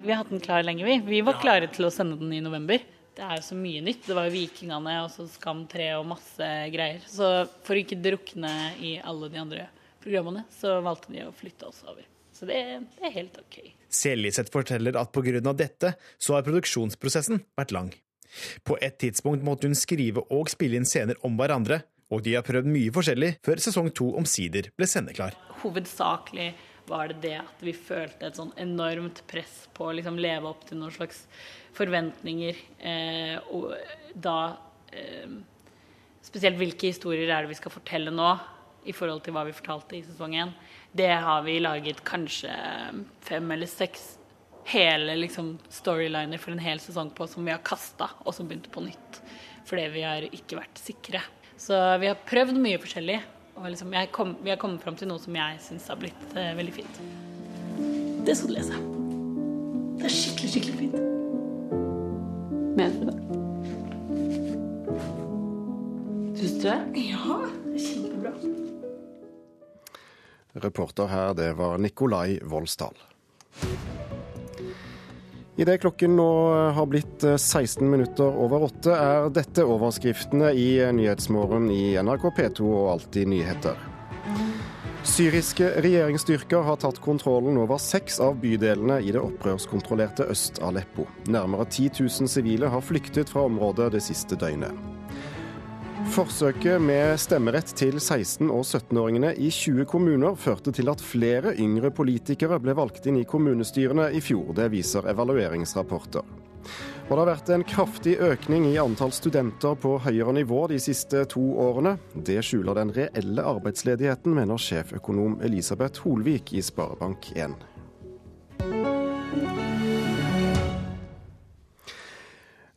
Vi 0.00 0.08
har 0.08 0.22
hatt 0.22 0.32
den 0.32 0.40
klar 0.40 0.64
lenge, 0.64 0.86
vi. 0.88 0.96
Vi 1.04 1.20
var 1.26 1.36
klare 1.42 1.68
til 1.72 1.86
å 1.86 1.92
sende 1.92 2.16
den 2.20 2.32
i 2.32 2.40
november. 2.44 2.80
Det 3.12 3.26
er 3.28 3.42
jo 3.42 3.44
så 3.44 3.58
mye 3.60 3.84
nytt. 3.84 4.06
Det 4.08 4.16
var 4.16 4.30
jo 4.30 4.34
Vikingene 4.38 4.96
og 5.02 5.12
så 5.12 5.28
Skam 5.28 5.66
3 5.68 5.90
og 5.98 6.08
masse 6.14 6.48
greier. 6.72 7.04
Så 7.12 7.28
for 7.60 7.76
å 7.76 7.84
ikke 7.84 8.00
drukne 8.00 8.54
i 8.80 8.96
alle 9.04 9.28
de 9.28 9.42
andre 9.42 9.68
programmene, 10.00 10.46
så 10.56 10.78
valgte 10.80 11.12
de 11.12 11.26
å 11.28 11.36
flytte 11.36 11.68
oss 11.68 11.84
over. 11.84 12.08
Så 12.42 12.48
det, 12.48 12.58
det 12.98 13.06
er 13.06 13.12
helt 13.14 13.36
OK. 13.38 13.60
Seljeseth 13.86 14.50
forteller 14.50 14.96
at 14.98 15.12
pga. 15.14 15.52
dette 15.54 15.92
så 16.18 16.34
har 16.34 16.42
produksjonsprosessen 16.42 17.38
vært 17.54 17.70
lang. 17.70 17.92
På 18.66 18.74
et 18.82 18.96
tidspunkt 18.98 19.44
måtte 19.46 19.68
hun 19.70 19.78
skrive 19.78 20.24
og 20.34 20.50
spille 20.50 20.80
inn 20.80 20.88
scener 20.88 21.20
om 21.22 21.36
hverandre, 21.38 21.84
og 22.10 22.24
de 22.26 22.34
har 22.34 22.42
prøvd 22.42 22.66
mye 22.66 22.90
forskjellig 22.90 23.36
før 23.46 23.62
sesong 23.62 23.92
to 23.94 24.08
omsider 24.18 24.72
ble 24.74 24.88
sendeklar. 24.90 25.38
Hovedsakelig 25.62 26.48
var 26.90 27.12
det 27.12 27.20
det 27.22 27.36
at 27.44 27.62
vi 27.62 27.76
følte 27.78 28.26
et 28.26 28.40
sånn 28.40 28.50
enormt 28.58 29.22
press 29.30 29.68
på 29.70 29.86
å 29.86 29.94
liksom 29.94 30.18
leve 30.18 30.50
opp 30.50 30.66
til 30.66 30.82
noen 30.82 30.96
slags 30.98 31.22
forventninger. 31.78 32.58
Eh, 32.82 33.38
og 33.54 33.70
da 34.18 34.38
eh, 34.90 35.40
Spesielt 36.22 36.54
hvilke 36.54 36.86
historier 36.86 37.26
er 37.26 37.42
det 37.42 37.50
vi 37.50 37.56
skal 37.58 37.72
fortelle 37.74 38.12
nå, 38.14 38.28
i 38.86 38.92
forhold 38.94 39.24
til 39.26 39.34
hva 39.34 39.42
vi 39.46 39.54
fortalte 39.54 39.96
i 39.98 40.04
sesong 40.06 40.36
én. 40.38 40.52
Det 40.92 41.12
har 41.24 41.42
vi 41.42 41.60
laget 41.60 42.04
kanskje 42.04 42.52
fem 43.20 43.50
eller 43.50 43.66
seks 43.66 44.18
hele 44.64 45.16
liksom, 45.16 45.58
storyliner 45.68 46.38
for 46.38 46.52
en 46.52 46.58
hel 46.58 46.80
sesong 46.80 47.10
på 47.10 47.26
som 47.26 47.44
vi 47.44 47.50
har 47.50 47.62
kasta, 47.64 48.10
og 48.24 48.34
som 48.34 48.48
begynte 48.48 48.70
på 48.70 48.84
nytt. 48.84 49.22
Fordi 49.64 49.86
vi 49.94 50.02
har 50.04 50.26
ikke 50.28 50.58
vært 50.58 50.82
sikre. 50.82 51.22
Så 51.56 51.78
vi 52.02 52.10
har 52.10 52.20
prøvd 52.28 52.58
mye 52.60 52.80
forskjellig. 52.82 53.20
Og 53.56 53.68
liksom, 53.70 53.92
kom, 54.12 54.36
vi 54.42 54.50
har 54.50 54.60
kommet 54.60 54.82
fram 54.84 54.96
til 54.96 55.08
noe 55.10 55.20
som 55.22 55.36
jeg 55.36 55.58
syns 55.64 55.88
har 55.92 56.00
blitt 56.00 56.36
eh, 56.36 56.54
veldig 56.56 56.74
fint. 56.76 57.00
Det 58.26 58.36
skal 58.36 58.52
du 58.52 58.56
lese. 58.56 58.80
Det 60.00 60.08
er 60.08 60.14
skikkelig, 60.16 60.50
skikkelig 60.54 60.78
fint. 60.80 60.96
Mener 62.76 62.96
du 62.96 63.04
det? 63.08 63.18
Syns 66.40 66.58
du 66.58 66.66
det? 66.66 66.80
Ja, 67.12 67.38
det 67.68 67.76
er 67.76 67.86
kjempebra. 67.86 68.61
Reporter 70.52 71.06
her, 71.08 71.34
det 71.34 71.52
var 71.56 71.78
Nikolai 71.78 72.38
Voldsdal. 72.42 72.98
Idet 75.56 75.80
klokken 75.80 76.16
nå 76.16 76.28
har 76.72 76.86
blitt 76.88 77.24
16 77.24 77.84
minutter 77.90 78.24
over 78.24 78.66
åtte, 78.68 78.92
er 78.92 79.28
dette 79.32 79.64
overskriftene 79.68 80.52
i 80.56 80.68
Nyhetsmorgen 80.96 81.68
i 81.72 81.92
NRK 82.00 82.28
P2 82.38 82.68
og 82.68 82.90
Alltid 82.96 83.28
nyheter. 83.32 83.88
Syriske 85.02 85.66
regjeringsstyrker 85.82 86.62
har 86.62 86.78
tatt 86.80 87.00
kontrollen 87.02 87.56
over 87.58 87.80
seks 87.82 88.20
av 88.22 88.36
bydelene 88.40 89.00
i 89.02 89.10
det 89.12 89.20
opprørskontrollerte 89.20 90.28
Øst-Aleppo. 90.30 91.08
Nærmere 91.26 91.66
10 91.66 91.90
000 92.00 92.30
sivile 92.30 92.70
har 92.70 92.84
flyktet 92.86 93.32
fra 93.32 93.42
området 93.48 93.90
det 93.96 94.04
siste 94.06 94.38
døgnet. 94.38 95.01
Forsøket 96.12 96.76
med 96.84 97.14
stemmerett 97.16 97.70
til 97.72 97.94
16- 97.96 98.50
og 98.52 98.66
17-åringene 98.66 99.30
i 99.40 99.46
20 99.48 99.86
kommuner 99.88 100.34
førte 100.36 100.68
til 100.76 100.90
at 100.92 101.00
flere 101.00 101.54
yngre 101.56 101.88
politikere 101.88 102.58
ble 102.60 102.74
valgt 102.76 103.08
inn 103.08 103.16
i 103.16 103.24
kommunestyrene 103.24 104.10
i 104.12 104.20
fjor. 104.20 104.50
Det 104.58 104.66
viser 104.74 105.08
evalueringsrapporter. 105.08 106.28
Og 107.08 107.14
det 107.14 107.16
har 107.16 107.30
vært 107.30 107.54
en 107.56 107.64
kraftig 107.64 108.18
økning 108.28 108.68
i 108.68 108.76
antall 108.82 109.16
studenter 109.16 109.72
på 109.80 109.96
høyere 110.04 110.36
nivå 110.36 110.66
de 110.68 110.82
siste 110.84 111.24
to 111.32 111.46
årene. 111.64 111.96
Det 112.12 112.42
skjuler 112.44 112.76
den 112.82 112.92
reelle 112.92 113.48
arbeidsledigheten, 113.56 114.36
mener 114.36 114.60
sjeføkonom 114.60 115.40
Elisabeth 115.48 116.04
Holvik 116.04 116.52
i 116.52 116.60
Sparebank1. 116.60 117.71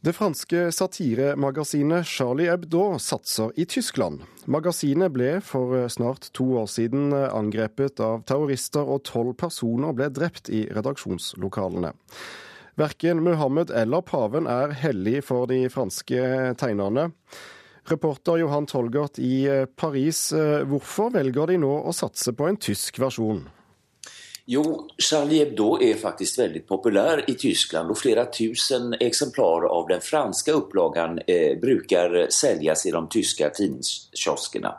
Det 0.06 0.14
franske 0.14 0.72
satiremagasinet 0.72 2.06
Charlie 2.06 2.46
Hebdo 2.52 3.00
satser 3.02 3.50
i 3.58 3.66
Tyskland. 3.66 4.20
Magasinet 4.46 5.10
ble 5.10 5.32
for 5.42 5.88
snart 5.90 6.28
to 6.38 6.46
år 6.62 6.68
siden 6.70 7.10
angrepet 7.10 7.98
av 8.06 8.22
terrorister, 8.30 8.86
og 8.86 9.02
tolv 9.10 9.34
personer 9.42 9.98
ble 9.98 10.12
drept 10.14 10.52
i 10.54 10.68
redaksjonslokalene. 10.78 11.96
Verken 12.78 13.24
Muhammed 13.26 13.74
eller 13.74 14.06
paven 14.06 14.46
er 14.46 14.78
hellig 14.78 15.24
for 15.26 15.50
de 15.50 15.64
franske 15.74 16.54
tegnerne. 16.62 17.10
Reporter 17.90 18.44
Johan 18.44 18.70
Tolgert 18.70 19.18
i 19.18 19.66
Paris, 19.74 20.28
hvorfor 20.70 21.18
velger 21.18 21.50
de 21.50 21.58
nå 21.66 21.80
å 21.82 21.98
satse 21.98 22.38
på 22.38 22.46
en 22.46 22.62
tysk 22.62 23.02
versjon? 23.02 23.48
Jo, 24.48 24.88
Charlie 24.98 25.40
Hebdo 25.40 25.82
är 25.82 25.94
faktiskt 25.94 26.40
väldigt 26.40 26.68
populär 26.68 27.30
i 27.30 27.34
Tyskland 27.34 27.92
och 27.92 27.98
flera 27.98 28.26
tusen 28.26 28.94
exemplar 28.94 29.66
av 29.66 29.88
den 29.88 30.02
franska 30.02 30.52
upplagan 30.52 31.20
eh, 31.28 31.60
brukar 31.60 32.28
säljas 32.30 32.86
i 32.86 32.92
de 32.92 33.10
tyska 33.10 33.50
tidningskioskerna. 33.50 34.76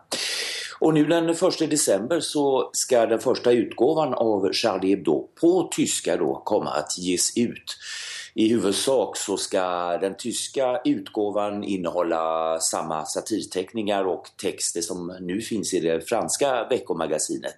Och 0.80 0.94
nu 0.94 1.04
den 1.04 1.30
1 1.30 1.40
december 1.70 2.20
så 2.20 2.70
ska 2.72 3.06
den 3.06 3.18
första 3.18 3.52
utgåvan 3.52 4.14
av 4.14 4.52
Charlie 4.52 4.90
Hebdo 4.90 5.28
på 5.40 5.68
tyska 5.72 6.16
då 6.16 6.42
komma 6.44 6.70
att 6.70 6.98
ges 6.98 7.36
ut. 7.36 7.76
I 8.34 8.48
huvudsak 8.48 9.16
så 9.16 9.36
ska 9.36 9.98
den 9.98 10.16
tyska 10.16 10.80
utgåvan 10.84 11.64
innehålla 11.64 12.58
samma 12.60 13.04
satirteckningar 13.04 14.04
och 14.04 14.26
texter 14.42 14.80
som 14.80 15.16
nu 15.20 15.40
finns 15.40 15.74
i 15.74 15.80
det 15.80 16.08
franska 16.08 16.66
veckomagasinet. 16.70 17.56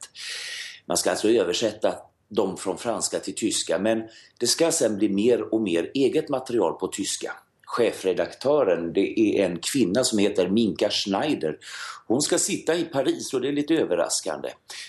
Man 0.88 0.96
ska 0.96 1.10
alltså 1.10 1.30
översätta 1.30 1.94
dem 2.28 2.56
från 2.56 2.78
franska 2.78 3.18
till 3.18 3.34
tyska 3.34 3.78
men 3.78 4.02
det 4.38 4.46
ska 4.46 4.72
sen 4.72 4.96
bli 4.96 5.08
mer 5.08 5.54
och 5.54 5.60
mer 5.60 5.90
eget 5.94 6.28
material 6.28 6.72
på 6.72 6.86
tyska. 6.86 7.32
Chefredaktören 7.66 8.96
är 8.96 9.44
en 9.44 9.58
kvinna 9.58 10.04
som 10.04 10.18
heter 10.18 10.48
Minka 10.48 10.90
Schneider. 10.90 11.58
Hon 12.06 12.22
ska 12.22 12.38
sitta 12.38 12.74
i 12.74 12.84
Paris 12.84 13.34
och 13.34 13.40
det 13.40 13.48
är 13.48 13.52
lite 13.52 13.74
överraskande. 13.74 14.48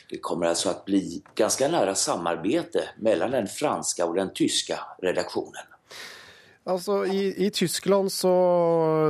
Det 0.09 0.17
kommer 0.17 0.45
alltså 0.45 0.69
att 0.69 0.85
bli 0.85 1.23
ganska 1.35 1.67
nära 1.67 1.95
samarbete 1.95 2.89
mellan 2.97 3.31
den 3.31 3.47
franska 3.47 4.05
och 4.05 4.15
den 4.15 4.33
tyska 4.33 4.79
redaktionen. 5.01 5.63
Altså, 6.67 7.05
I, 7.05 7.45
i 7.45 7.49
Tyskland 7.49 8.11
så, 8.11 8.33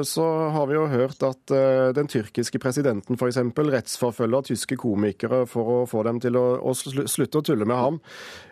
så, 0.05 0.25
har 0.53 0.67
vi 0.67 0.75
jo 0.77 0.85
hørt 0.87 1.23
at 1.25 1.51
uh, 1.51 1.89
den 1.95 2.07
tyrkiske 2.07 2.59
presidenten 2.61 3.17
f.eks. 3.17 3.39
rettsforfølger 3.57 4.51
tyske 4.51 4.77
komikere 4.79 5.41
for 5.49 5.73
å 5.73 5.79
få 5.89 6.03
dem 6.07 6.21
til 6.23 6.37
å, 6.39 6.45
å 6.61 6.75
slutte 6.77 7.41
å 7.41 7.45
tulle 7.45 7.67
med 7.67 7.79
ham. 7.79 7.99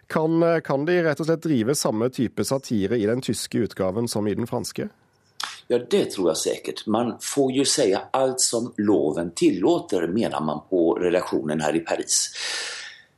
Kan, 0.07 0.41
eh, 0.43 0.61
kan, 0.63 0.85
de 0.87 1.01
rett 1.03 1.19
og 1.19 1.27
slett 1.27 1.43
drive 1.43 1.75
samme 1.75 2.07
type 2.15 2.45
satire 2.47 2.95
i 2.95 3.05
den 3.09 3.21
tyske 3.21 3.59
utgaven 3.67 4.07
som 4.07 4.27
i 4.27 4.35
den 4.39 4.47
franske? 4.47 4.87
Ja, 5.67 5.79
det 5.79 6.05
tror 6.13 6.31
jeg 6.31 6.39
sikkert. 6.39 6.85
Man 6.87 7.17
får 7.21 7.51
jo 7.57 7.65
si 7.67 7.89
alt 7.91 8.41
som 8.41 8.71
loven 8.79 9.33
tillater, 9.35 10.07
mener 10.07 10.43
man 10.43 10.63
på 10.69 10.93
relasjonen 11.01 11.61
her 11.63 11.75
i 11.75 11.83
Paris. 11.83 12.21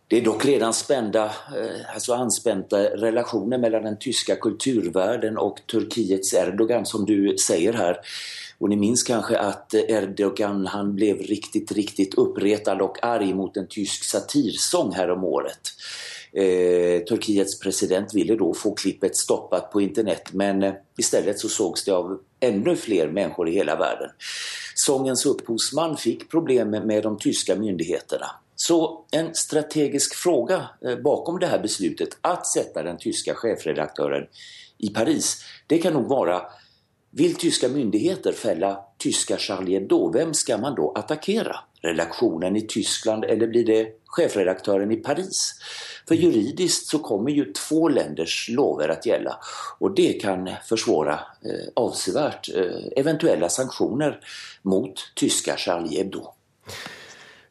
Det 0.10 0.18
är 0.18 0.22
dock 0.22 0.46
redan 0.46 0.74
spända, 0.74 1.26
eh, 1.26 1.94
alltså 1.94 2.14
anspända 2.14 2.78
relationer 2.84 3.58
mellan 3.58 3.84
den 3.84 4.00
tyska 4.00 4.36
kulturvärlden 4.36 5.38
och 5.38 5.58
Turkiets 5.72 6.34
Erdogan 6.34 6.86
som 6.86 7.06
du 7.06 7.38
säger 7.38 7.74
här. 7.74 7.98
Och 8.58 8.70
ni 8.70 8.76
minns 8.76 9.04
kanske 9.04 9.40
att 9.40 9.74
Erdogan 9.74 10.68
han 10.68 10.96
blev 10.96 11.18
riktigt, 11.18 11.72
riktigt 11.72 12.14
uppretad 12.14 12.82
och 12.82 13.04
arg 13.04 13.34
mot 13.34 13.58
en 13.58 13.68
tysk 13.68 14.04
satirsång 14.04 14.92
häromåret. 14.92 15.18
om 15.18 15.24
året. 15.24 15.60
Eh, 16.34 17.04
Turkiets 17.04 17.60
president 17.60 18.14
ville 18.14 18.36
då 18.36 18.54
få 18.54 18.76
klippet 18.76 19.18
stoppat 19.18 19.72
på 19.72 19.82
internet 19.82 20.34
men 20.34 20.64
eh, 20.64 20.74
istället 20.98 21.40
så 21.40 21.50
sågs 21.50 21.86
det 21.86 21.92
av 21.92 22.20
ännu 22.40 22.76
fler 22.76 23.08
människor 23.08 23.50
i 23.50 23.52
hela 23.52 23.76
världen. 23.76 24.10
Sångens 24.76 25.26
upphovsman 25.26 25.98
fick 25.98 26.30
problem 26.32 26.70
med 26.70 27.04
de 27.04 27.18
tyska 27.18 27.56
myndigheterna. 27.56 28.32
Så 28.62 29.06
en 29.12 29.36
strategisk 29.36 30.16
fråga 30.16 30.70
eh, 30.86 30.96
bakom 30.96 31.40
det 31.40 31.48
här 31.48 31.60
beslutet 31.60 32.10
att 32.22 32.48
sätta 32.48 32.84
den 32.84 32.98
tyska 32.98 33.36
chefredaktören 33.36 34.28
i 34.78 34.90
Paris, 34.90 35.44
det 35.68 35.78
kan 35.78 35.94
nog 35.94 36.08
vara 36.08 36.42
vill 37.12 37.36
tyska 37.36 37.70
myndigheter 37.70 38.34
fälla 38.34 38.86
tyska 38.98 39.38
Charlie 39.38 39.74
Hebdo, 39.74 40.12
vem 40.12 40.34
ska 40.34 40.58
man 40.58 40.76
då 40.76 40.92
attackera? 40.96 41.56
Redaktionen 41.82 42.56
i 42.56 42.62
Tyskland 42.62 43.26
eller 43.26 43.48
blir 43.48 43.66
det 43.66 43.88
chefredaktören 44.06 44.92
i 44.92 44.96
Paris? 44.96 45.54
För 46.08 46.16
juridiskt 46.16 46.88
så 46.88 47.00
kommer 47.00 47.32
ju 47.32 47.54
två 47.54 47.90
länders 47.90 48.50
lover 48.50 48.90
att 48.90 49.06
gälla 49.06 49.40
och 49.80 49.96
det 49.96 50.14
kan 50.14 50.50
försvåra 50.70 51.14
eh, 51.14 51.70
avsevärt 51.74 52.50
eh, 52.56 52.86
eventuella 52.96 53.50
sanktioner 53.50 54.20
mot 54.62 54.94
tyska 55.16 55.58
Charlie 55.58 55.98
Hebdo. 55.98 56.34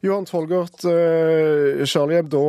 Johan 0.01 0.25
Tolgert, 0.25 0.83
eh, 0.85 1.85
Charlie 1.85 2.15
Hebdo 2.15 2.41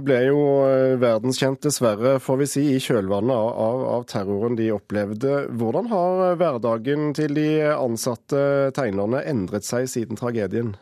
ble 0.00 0.20
jo 0.24 0.38
eh, 0.64 0.94
verdenskjent, 0.96 1.60
dessverre, 1.66 2.14
får 2.16 2.38
vi 2.40 2.46
si, 2.48 2.62
i 2.72 2.78
kjølvannet 2.80 3.34
av, 3.36 3.82
av, 3.90 4.06
terroren 4.08 4.56
de 4.56 4.70
opplevde. 4.72 5.42
Hvordan 5.52 5.90
har 5.90 6.22
eh, 6.30 6.36
hverdagen 6.40 7.12
til 7.12 7.36
de 7.36 7.48
ansatte 7.74 8.72
tegnerne 8.72 9.20
endret 9.28 9.68
seg 9.68 9.90
siden 9.92 10.16
tragedien? 10.16 10.72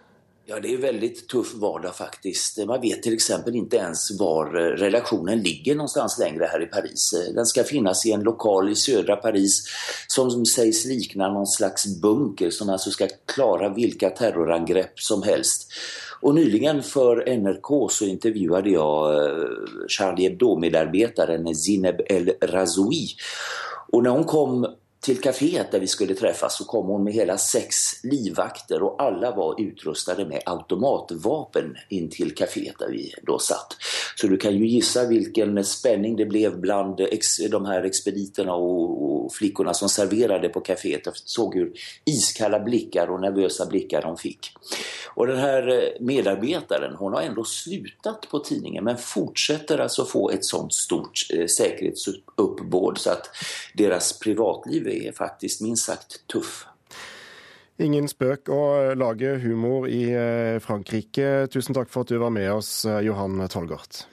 Ja, 0.47 0.61
det 0.63 0.77
er 0.77 0.85
veldig 0.85 1.11
tuff 1.27 1.57
hverdag 1.59 1.97
faktisk. 1.97 2.63
Man 2.71 2.79
vet 2.85 3.03
f.eks. 3.03 3.29
ikke 3.43 3.83
ens 3.83 4.05
hvor 4.19 4.55
relasjonen 4.79 5.43
ligger 5.43 5.79
någonstans 5.81 6.21
lenger 6.23 6.47
her 6.55 6.63
i 6.63 6.71
Paris. 6.71 7.09
Den 7.35 7.51
skal 7.51 7.67
finnes 7.67 8.05
i 8.07 8.15
en 8.15 8.23
lokal 8.27 8.71
i 8.71 8.79
sødre 8.79 9.19
Paris 9.23 9.59
som 10.11 10.31
sies 10.47 10.85
likner 10.87 11.35
noen 11.35 11.51
slags 11.51 11.89
bunker 12.03 12.55
som 12.55 12.71
altså 12.71 12.95
skal 12.95 13.19
klare 13.27 13.75
hvilke 13.75 14.15
terrorangrep 14.19 15.03
som 15.03 15.27
helst. 15.27 15.71
Och 16.23 16.35
nyligen 16.35 16.83
för 16.83 17.37
NRK 17.37 17.91
så 17.91 18.05
intervjuade 18.05 18.71
jag 18.71 19.15
eh, 19.15 19.49
Charlie 19.89 20.29
Hebdo-medarbetaren 20.29 21.55
Zineb 21.55 22.01
El 22.07 22.33
Razoui. 22.41 23.07
Och 23.93 24.03
när 24.03 24.11
hon 24.11 24.25
kom 24.25 24.67
till 25.03 25.21
kaféet 25.21 25.71
där 25.71 25.81
vi 25.81 25.87
skulle 25.87 26.15
träffas 26.15 26.57
så 26.57 26.65
kom 26.65 26.87
hon 26.87 27.05
med 27.05 27.13
hela 27.13 27.39
sex 27.39 27.77
livvakter 28.03 28.83
och 28.83 29.03
alla 29.03 29.37
var 29.37 29.61
utrustade 29.61 30.27
med 30.27 30.43
automatvapen 30.47 31.77
in 31.89 32.11
till 32.11 32.35
kaféet 32.35 32.79
där 32.79 32.89
vi 32.89 33.15
då 33.23 33.39
satt. 33.39 33.77
Så 34.17 34.27
du 34.27 34.37
kan 34.37 34.57
ju 34.57 34.67
gissa 34.67 35.07
vilken 35.07 35.65
spänning 35.65 36.17
det 36.17 36.27
blev 36.27 36.61
bland 36.61 37.01
de 37.51 37.67
här 37.67 37.83
expediterna 37.83 38.55
och 38.55 39.35
flickorna 39.35 39.75
som 39.75 39.89
serverade 39.89 40.49
på 40.49 40.61
kaféet. 40.61 41.01
Jag 41.05 41.17
såg 41.17 41.55
hur 41.55 41.73
iskalla 42.05 42.61
blickar 42.61 43.11
och 43.11 43.21
nervösa 43.21 43.67
blickar 43.67 44.03
de 44.03 44.17
fick. 44.17 44.53
Och 45.15 45.27
den 45.27 45.39
här 45.39 45.69
eh, 45.69 46.01
medarbetaren, 46.01 46.97
hon 46.97 47.13
har 47.13 47.23
ändå 47.23 47.45
slutat 47.45 48.29
på 48.31 48.39
tidningen 48.39 48.85
men 48.85 48.99
fortsätter 48.99 49.79
alltså 49.79 50.05
få 50.05 50.31
ett 50.31 50.45
sånt 50.45 50.75
stort 50.75 51.13
eh, 51.31 51.47
så 52.97 53.11
att 53.11 53.31
deras 53.75 54.19
privatliv 54.19 54.92
er 54.93 55.17
faktisk 55.17 55.65
minst 55.65 55.89
sagt 55.89 56.21
tuff. 56.31 56.67
Ingen 57.83 58.07
spøk 58.11 58.51
å 58.53 58.63
lage 58.99 59.39
humor 59.43 59.89
i 59.91 60.05
eh, 60.13 60.61
Frankrike. 60.63 61.49
Tusen 61.51 61.75
takk 61.75 61.91
for 61.91 62.05
at 62.05 62.13
du 62.13 62.21
var 62.21 62.31
med 62.35 62.51
oss, 62.53 62.85
eh, 62.85 63.01
Johan 63.09 63.41
Tolgert. 63.51 64.05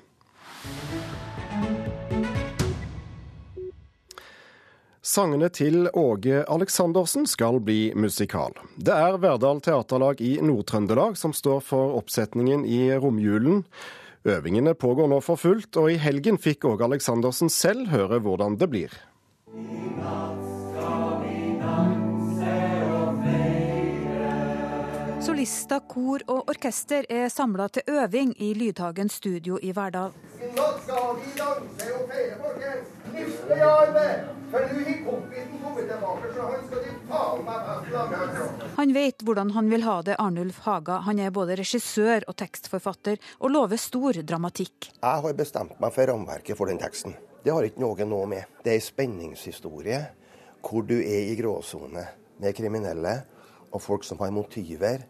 Sangene 5.10 5.48
til 5.50 5.88
Åge 5.98 6.44
Aleksandersen 6.46 7.26
skal 7.28 7.58
bli 7.66 7.94
musikal. 7.98 8.54
Det 8.78 8.94
er 8.94 9.18
Verdal 9.22 9.62
Teaterlag 9.66 10.22
i 10.22 10.36
Nord-Trøndelag 10.44 11.18
som 11.18 11.34
står 11.34 11.64
for 11.66 11.96
oppsetningen 11.98 12.66
i 12.68 12.92
romjulen. 12.94 13.64
Øvingene 14.30 14.76
pågår 14.76 15.10
nå 15.10 15.22
for 15.26 15.40
fullt, 15.40 15.72
og 15.80 15.94
i 15.94 15.98
helgen 15.98 16.38
fikk 16.38 16.68
Åge 16.70 16.86
Aleksandersen 16.86 17.50
selv 17.50 17.90
høre 17.90 18.20
hvordan 18.22 18.60
det 18.60 18.70
blir. 18.70 19.00
Solister, 25.40 25.80
kor 25.88 26.20
og 26.28 26.50
orkester 26.52 27.06
er 27.08 27.30
samla 27.32 27.70
til 27.72 27.86
øving 27.88 28.34
i 28.44 28.50
Lydhagen 28.60 29.08
studio 29.08 29.56
i 29.64 29.70
Verdal. 29.72 30.12
Han 38.76 38.92
vet 38.94 39.24
hvordan 39.24 39.54
han 39.56 39.70
vil 39.72 39.86
ha 39.88 39.94
det, 40.04 40.18
Arnulf 40.20 40.60
Haga. 40.66 40.98
Han 41.08 41.22
er 41.24 41.32
både 41.32 41.56
regissør 41.56 42.28
og 42.28 42.36
tekstforfatter, 42.36 43.16
og 43.40 43.54
lover 43.56 43.80
stor 43.80 44.20
dramatikk. 44.20 44.90
Jeg 45.00 45.22
har 45.24 45.38
bestemt 45.38 45.80
meg 45.80 45.94
for 45.96 46.12
rammeverket 46.12 46.60
for 46.60 46.68
den 46.68 46.82
teksten. 46.84 47.16
Det 47.46 47.54
har 47.56 47.64
ikke 47.64 47.80
noe 47.86 48.10
nå 48.12 48.20
med. 48.34 48.44
Det 48.66 48.74
er 48.74 48.82
en 48.82 48.84
spenningshistorie 48.90 50.02
hvor 50.60 50.84
du 50.84 50.98
er 51.00 51.32
i 51.32 51.40
gråsone 51.40 52.04
med 52.44 52.60
kriminelle 52.60 53.16
og 53.72 53.80
folk 53.86 54.04
som 54.04 54.20
har 54.20 54.36
motiver, 54.36 55.08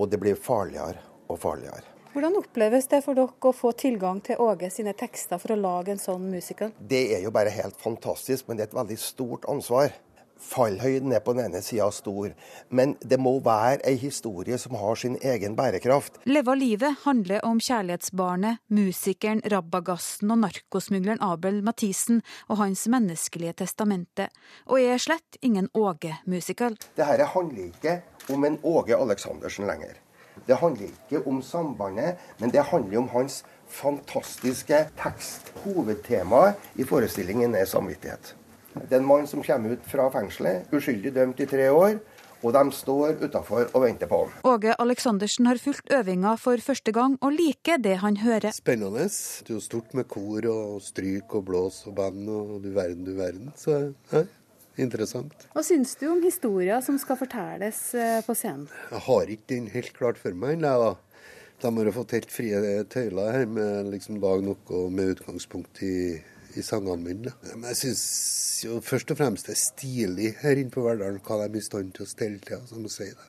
og 0.00 0.10
det 0.10 0.20
blir 0.22 0.38
farligere 0.38 0.98
og 1.28 1.38
farligere. 1.42 1.84
Hvordan 2.10 2.40
oppleves 2.40 2.88
det 2.90 3.04
for 3.04 3.14
dere 3.14 3.30
å 3.46 3.54
få 3.54 3.70
tilgang 3.78 4.18
til 4.26 4.40
Åge 4.42 4.72
sine 4.74 4.96
tekster 4.98 5.38
for 5.38 5.54
å 5.54 5.60
lage 5.60 5.92
en 5.94 6.00
sånn 6.02 6.24
musical? 6.32 6.72
Det 6.74 7.04
er 7.14 7.22
jo 7.22 7.30
bare 7.30 7.52
helt 7.54 7.78
fantastisk, 7.78 8.48
men 8.48 8.58
det 8.58 8.66
er 8.66 8.72
et 8.72 8.80
veldig 8.80 8.96
stort 8.98 9.46
ansvar. 9.52 9.92
Fallhøyden 10.40 11.12
er 11.12 11.20
på 11.20 11.34
den 11.36 11.50
ene 11.50 11.60
sida 11.62 11.90
stor, 11.92 12.32
men 12.72 12.94
det 13.04 13.20
må 13.20 13.36
være 13.44 13.84
ei 13.86 13.98
historie 14.00 14.56
som 14.58 14.74
har 14.80 14.96
sin 14.98 15.18
egen 15.20 15.54
bærekraft. 15.56 16.16
Leva 16.24 16.56
livet 16.56 17.04
handler 17.04 17.44
om 17.46 17.60
kjærlighetsbarnet, 17.60 18.62
musikeren, 18.72 19.44
rabagassen 19.52 20.32
og 20.32 20.40
narkosmugleren 20.46 21.20
Abel 21.22 21.60
Mathisen 21.62 22.24
og 22.48 22.58
hans 22.64 22.86
menneskelige 22.90 23.58
testamente, 23.60 24.30
og 24.66 24.80
er 24.80 24.98
slett 24.98 25.38
ingen 25.44 25.68
Åge-musical. 25.76 26.80
Dette 26.96 27.28
handler 27.36 27.68
ikke 27.68 28.00
om 28.28 28.44
en 28.44 28.58
Åge 28.62 28.96
Aleksandersen 28.96 29.66
lenger. 29.66 29.96
Det 30.46 30.56
handler 30.60 30.88
ikke 30.88 31.26
om 31.26 31.42
sambandet, 31.42 32.20
men 32.38 32.50
det 32.50 32.62
handler 32.70 32.98
om 32.98 33.08
hans 33.08 33.42
fantastiske 33.68 34.84
tekst. 35.02 35.52
Hovedtemaet 35.64 36.54
i 36.80 36.84
forestillingen 36.84 37.54
er 37.54 37.68
samvittighet. 37.68 38.34
Det 38.74 38.92
er 38.92 39.02
en 39.02 39.06
mann 39.06 39.26
som 39.26 39.42
kommer 39.42 39.74
ut 39.74 39.86
fra 39.90 40.08
fengselet, 40.14 40.70
uskyldig 40.72 41.14
dømt 41.14 41.40
i 41.42 41.48
tre 41.50 41.70
år. 41.70 42.00
Og 42.40 42.54
de 42.56 42.72
står 42.72 43.18
utafor 43.20 43.66
og 43.76 43.82
venter 43.82 44.08
på 44.08 44.22
ham. 44.22 44.30
Åge 44.48 44.72
Aleksandersen 44.80 45.44
har 45.50 45.58
fulgt 45.60 45.92
øvinga 45.92 46.38
for 46.40 46.56
første 46.64 46.92
gang, 46.96 47.18
og 47.20 47.34
liker 47.36 47.76
det 47.76 47.98
han 48.00 48.16
hører. 48.16 48.54
Spennende. 48.56 49.04
Det 49.44 49.52
er 49.52 49.58
jo 49.58 49.60
stort 49.60 49.92
med 49.92 50.08
kor 50.08 50.48
og 50.48 50.80
stryk 50.80 51.34
og 51.36 51.44
blås 51.50 51.82
og 51.90 51.98
band 51.98 52.30
og 52.32 52.62
du 52.64 52.70
verden, 52.72 53.04
du 53.04 53.12
verden. 53.18 53.52
Så 53.60 53.92
ja, 54.12 54.24
interessant. 54.78 55.46
Hva 55.54 55.64
syns 55.66 55.96
du 56.00 56.06
om 56.12 56.22
historia 56.22 56.80
som 56.84 56.98
skal 57.00 57.18
fortelles 57.20 57.82
eh, 57.98 58.18
på 58.26 58.36
scenen? 58.38 58.68
Jeg 58.90 59.04
har 59.06 59.32
ikke 59.34 59.54
den 59.54 59.70
helt 59.74 59.94
klart 59.96 60.20
for 60.20 60.36
meg 60.36 60.58
ennå, 60.58 60.74
da. 60.84 60.92
De 61.60 61.70
har 61.76 61.92
fått 61.92 62.14
helt 62.16 62.30
frie 62.32 62.60
tøyler 62.88 63.34
her 63.34 63.48
med 63.50 63.90
liksom 63.92 64.16
lag 64.22 64.40
noe 64.46 64.84
med 64.94 65.16
utgangspunkt 65.16 65.82
i 65.84 65.96
i 66.58 66.62
sangene 66.62 67.02
mine. 67.04 67.32
Men 67.54 67.68
jeg 67.70 67.78
syns 67.80 68.04
jo 68.64 68.80
først 68.84 69.12
og 69.14 69.20
fremst 69.20 69.48
det 69.48 69.56
er 69.56 69.62
stilig 69.62 70.30
her 70.42 70.60
inne 70.60 70.72
på 70.72 70.84
Verdalen 70.84 71.20
hva 71.24 71.40
de 71.42 71.48
er 71.48 71.60
i 71.60 71.64
stand 71.64 71.94
til 71.96 72.06
å 72.06 72.10
stelle 72.10 72.40
til. 72.44 72.62
som 72.68 72.84
å 72.84 72.92
si 72.92 73.08
det. 73.08 73.28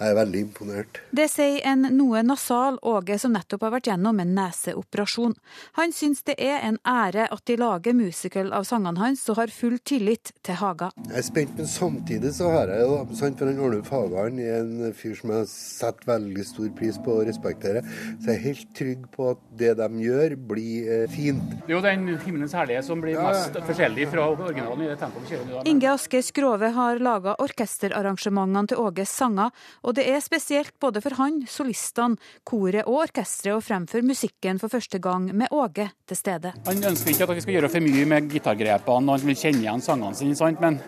Jeg 0.00 0.12
er 0.12 0.16
veldig 0.16 0.40
imponert. 0.46 1.00
Det 1.14 1.28
sier 1.30 1.60
en 1.68 1.84
noe 1.94 2.22
nasal 2.26 2.78
Åge 2.88 3.18
som 3.20 3.34
nettopp 3.36 3.66
har 3.66 3.74
vært 3.76 3.90
gjennom 3.90 4.18
en 4.22 4.32
neseoperasjon. 4.34 5.34
Han 5.78 5.92
syns 5.94 6.24
det 6.26 6.38
er 6.42 6.62
en 6.66 6.78
ære 6.88 7.28
at 7.30 7.42
de 7.46 7.56
lager 7.60 7.94
musical 7.96 8.50
av 8.56 8.66
sangene 8.68 8.98
hans 9.02 9.22
og 9.30 9.38
har 9.38 9.52
full 9.54 9.76
tillit 9.84 10.32
til 10.42 10.58
Haga. 10.58 10.90
Jeg 11.06 11.18
er 11.20 11.26
spent, 11.26 11.54
men 11.58 11.68
samtidig 11.70 12.32
så 12.38 12.50
har 12.54 12.72
jeg 12.72 12.86
jo, 12.88 12.96
sant, 13.18 13.38
for 13.38 13.50
han 13.50 13.60
Arnulf 13.60 13.92
Hagan 13.92 14.40
er 14.42 14.58
en 14.62 14.96
fyr 14.96 15.14
som 15.18 15.34
jeg 15.36 15.50
setter 15.52 16.10
veldig 16.10 16.46
stor 16.48 16.72
pris 16.78 16.98
på 17.04 17.18
og 17.18 17.28
respekterer, 17.28 17.86
så 18.22 18.32
jeg 18.32 18.34
er 18.34 18.42
helt 18.46 18.74
trygg 18.78 19.06
på 19.14 19.28
at 19.34 19.44
det 19.60 19.74
de 19.78 19.88
gjør, 20.06 20.36
blir 20.52 20.90
eh, 20.96 21.06
fint. 21.12 21.54
Det 21.62 21.70
er 21.70 21.76
jo 21.76 21.82
den 21.84 22.08
'Himmelens 22.16 22.56
herlige' 22.56 22.82
som 22.86 23.00
blir 23.04 23.20
mest 23.20 23.60
forskjellig 23.68 24.08
fra 24.10 24.26
originalen 24.32 24.86
i 24.86 24.90
det 24.90 24.98
tempoet 25.00 25.28
vi 25.28 25.36
kjører 25.36 25.48
nå. 25.50 25.62
Inge 25.70 25.92
Aske 25.92 26.22
Skrove 26.24 26.72
har 26.74 27.02
laga 27.02 27.36
orkesterarrangementene 27.42 28.72
til 28.72 28.82
Åges 28.82 29.12
sanger, 29.22 29.52
og 29.82 29.96
det 29.98 30.06
er 30.10 30.20
spesielt 30.22 30.74
både 30.82 31.02
for 31.04 31.18
han, 31.18 31.40
solistene, 31.50 32.18
koret 32.46 32.86
og 32.86 33.02
orkesteret 33.06 33.58
å 33.58 33.64
fremføre 33.64 34.06
musikken 34.06 34.60
for 34.62 34.72
første 34.72 35.00
gang 35.02 35.28
med 35.34 35.52
Åge 35.54 35.88
til 36.08 36.18
stede. 36.18 36.54
Han 36.68 36.84
ønsker 36.92 37.12
ikke 37.12 37.28
at 37.28 37.34
vi 37.36 37.44
skal 37.44 37.58
gjøre 37.58 37.72
for 37.72 37.84
mye 37.84 38.06
med 38.14 38.30
gitargrepene, 38.32 39.10
og 39.10 39.18
han 39.18 39.28
vil 39.32 39.38
kjenne 39.38 39.64
igjen 39.64 39.84
sangene 39.84 40.18
sine, 40.18 40.38
sant? 40.38 40.62
men 40.62 40.78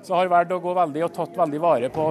så 0.00 0.16
har 0.16 0.24
jeg 0.24 0.32
valgt 0.32 0.54
å 0.56 0.62
gå 0.64 0.72
veldig 0.78 1.02
og 1.06 1.12
tatt 1.14 1.36
veldig 1.36 1.60
vare 1.60 1.90
på 1.92 2.06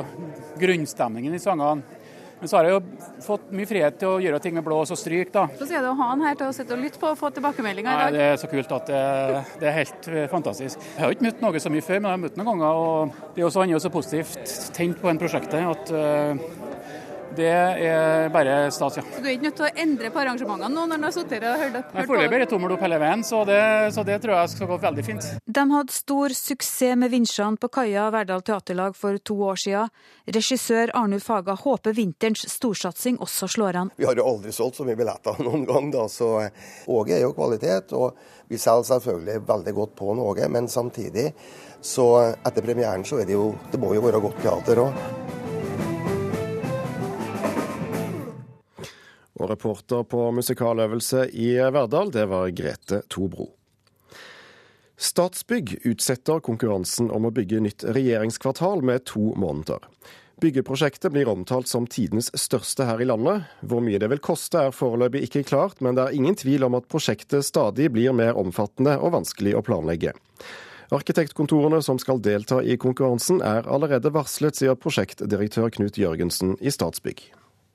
grunnstemningen 0.62 1.34
i 1.34 1.42
sangene. 1.42 1.99
Men 2.39 2.47
så 2.47 2.58
har 2.58 2.67
jeg 2.67 2.78
jo 2.78 3.08
fått 3.25 3.49
mye 3.52 3.67
frihet 3.67 3.97
til 3.99 4.13
å 4.13 4.19
gjøre 4.23 4.39
ting 4.43 4.56
med 4.56 4.63
blås 4.63 4.93
og 4.95 4.99
stryk, 4.99 5.32
da. 5.34 5.45
Så 5.60 5.67
det 5.67 5.82
å 5.84 5.95
ha 5.99 6.08
han 6.13 6.23
her 6.23 6.38
til 6.39 6.47
å 6.47 6.56
sitte 6.56 6.75
og 6.75 6.84
lytte 6.84 7.02
på 7.02 7.12
og 7.12 7.19
få 7.19 7.32
tilbakemeldinger 7.36 7.91
i 7.91 7.99
dag. 7.99 8.13
Nei. 8.13 8.15
Det 8.15 8.28
er 8.30 8.39
så 8.39 8.49
kult 8.52 8.71
at 8.78 8.91
det, 8.91 9.02
det 9.60 9.69
er 9.69 9.75
helt 9.82 10.10
eh, 10.13 10.28
fantastisk. 10.32 10.86
Jeg 10.95 11.04
har 11.04 11.15
ikke 11.15 11.28
møtt 11.28 11.43
noe 11.43 11.63
så 11.65 11.73
mye 11.73 11.84
før, 11.84 11.99
men 11.99 12.10
jeg 12.10 12.17
har 12.17 12.23
møtt 12.23 12.39
noen 12.39 12.49
ganger. 12.54 12.80
og 12.80 13.36
Det 13.36 13.43
er 13.43 13.49
også, 13.49 13.63
han 13.63 13.73
er 13.73 13.75
jo 13.75 13.84
så 13.84 13.91
positivt 13.93 14.56
tenkt 14.78 15.04
på 15.04 15.12
en 15.12 15.19
prosjektet 15.19 15.67
at 15.73 15.93
eh, 15.95 16.47
det 17.38 17.50
er 17.50 18.30
bare 18.34 18.56
stas, 18.74 18.98
ja. 19.00 19.04
Så 19.04 19.22
du 19.22 19.28
er 19.28 19.36
ikke 19.36 19.48
nødt 19.50 19.58
til 19.60 19.68
å 19.68 19.72
endre 19.84 20.12
på 20.13 20.22
arrangementene 20.24 20.70
nå 20.74 20.86
når 20.89 21.02
du 21.02 21.08
har 21.08 21.15
sittet 21.15 21.44
her 21.44 21.48
og 21.52 21.62
hørt, 21.63 21.74
det 21.76 21.84
hørt 21.84 21.96
på 22.00 22.13
Foreløpig 22.13 22.28
er 22.28 22.39
det? 22.39 22.46
det 22.46 22.52
tommel 22.54 22.74
opp 22.76 22.86
hele 22.86 23.00
veien, 23.02 23.24
så 23.28 23.44
det, 23.48 23.60
så 23.96 24.06
det 24.08 24.18
tror 24.24 24.36
jeg 24.36 24.54
skal 24.56 24.72
gå 24.72 24.80
veldig 24.86 25.06
fint. 25.06 25.30
De 25.60 25.65
hadde 25.74 25.96
stor 25.96 26.36
suksess 26.36 26.98
med 27.00 27.13
vinsjene 27.13 27.60
på 27.62 27.70
kaia 27.80 28.08
Verdal 28.13 28.44
Teaterlag 28.46 28.98
for 28.98 29.20
to 29.24 29.38
år 29.52 29.62
siden. 29.62 29.94
Regissør 30.30 30.94
Arnulf 30.98 31.30
Haga 31.30 31.56
håper 31.60 31.96
vinterens 31.98 32.46
storsatsing 32.54 33.20
også 33.24 33.50
slår 33.56 33.82
an. 33.84 33.94
Vi 33.98 34.08
har 34.08 34.18
jo 34.18 34.28
aldri 34.30 34.54
solgt 34.56 34.80
så 34.80 34.88
mye 34.88 35.00
billetter 35.00 35.39
noen 35.48 35.65
gang, 35.70 35.92
da, 35.96 36.08
så 36.12 36.50
Åge 36.89 37.18
er 37.18 37.26
jo 37.26 37.34
kvalitet. 37.38 37.94
Og 37.98 38.18
vi 38.50 38.58
selger 38.58 38.88
selvfølgelig 38.94 39.44
veldig 39.50 39.76
godt 39.78 39.98
på 40.00 40.13
Åge, 40.30 40.48
men 40.50 40.68
samtidig, 40.72 41.30
så 41.82 42.08
etter 42.34 42.65
premieren 42.65 43.06
så 43.08 43.22
er 43.22 43.30
det 43.30 43.38
jo 43.38 43.54
Det 43.72 43.80
må 43.80 43.94
jo 43.96 44.02
være 44.04 44.20
godt 44.24 44.42
teater 44.44 44.82
òg. 44.84 45.38
Og 49.39 49.49
reporter 49.49 50.04
på 50.04 50.30
musikaløvelse 50.36 51.30
i 51.32 51.54
Verdal, 51.71 52.12
det 52.12 52.28
var 52.28 52.52
Grete 52.52 53.02
Tobro. 53.08 53.54
Statsbygg 54.99 55.78
utsetter 55.88 56.41
konkurransen 56.43 57.08
om 57.15 57.30
å 57.30 57.32
bygge 57.32 57.62
nytt 57.63 57.86
regjeringskvartal 57.88 58.84
med 58.84 59.06
to 59.08 59.32
måneder. 59.39 59.86
Byggeprosjektet 60.43 61.12
blir 61.12 61.28
omtalt 61.32 61.67
som 61.67 61.88
tidenes 61.88 62.30
største 62.36 62.84
her 62.88 62.99
i 62.99 63.08
landet. 63.08 63.47
Hvor 63.63 63.84
mye 63.84 63.99
det 63.99 64.08
vil 64.12 64.21
koste 64.23 64.65
er 64.67 64.75
foreløpig 64.75 65.25
ikke 65.28 65.45
klart, 65.47 65.80
men 65.84 65.95
det 65.95 66.06
er 66.06 66.19
ingen 66.19 66.36
tvil 66.39 66.67
om 66.67 66.75
at 66.80 66.88
prosjektet 66.91 67.47
stadig 67.47 67.89
blir 67.95 68.15
mer 68.15 68.39
omfattende 68.39 68.97
og 68.99 69.15
vanskelig 69.17 69.56
å 69.56 69.63
planlegge. 69.63 70.15
Arkitektkontorene 70.95 71.80
som 71.86 71.99
skal 72.02 72.19
delta 72.23 72.63
i 72.63 72.80
konkurransen 72.82 73.43
er 73.45 73.67
allerede 73.71 74.12
varslet, 74.15 74.60
sier 74.60 74.80
prosjektdirektør 74.80 75.71
Knut 75.75 75.99
Jørgensen 76.02 76.56
i 76.60 76.71
Statsbygg. 76.75 77.28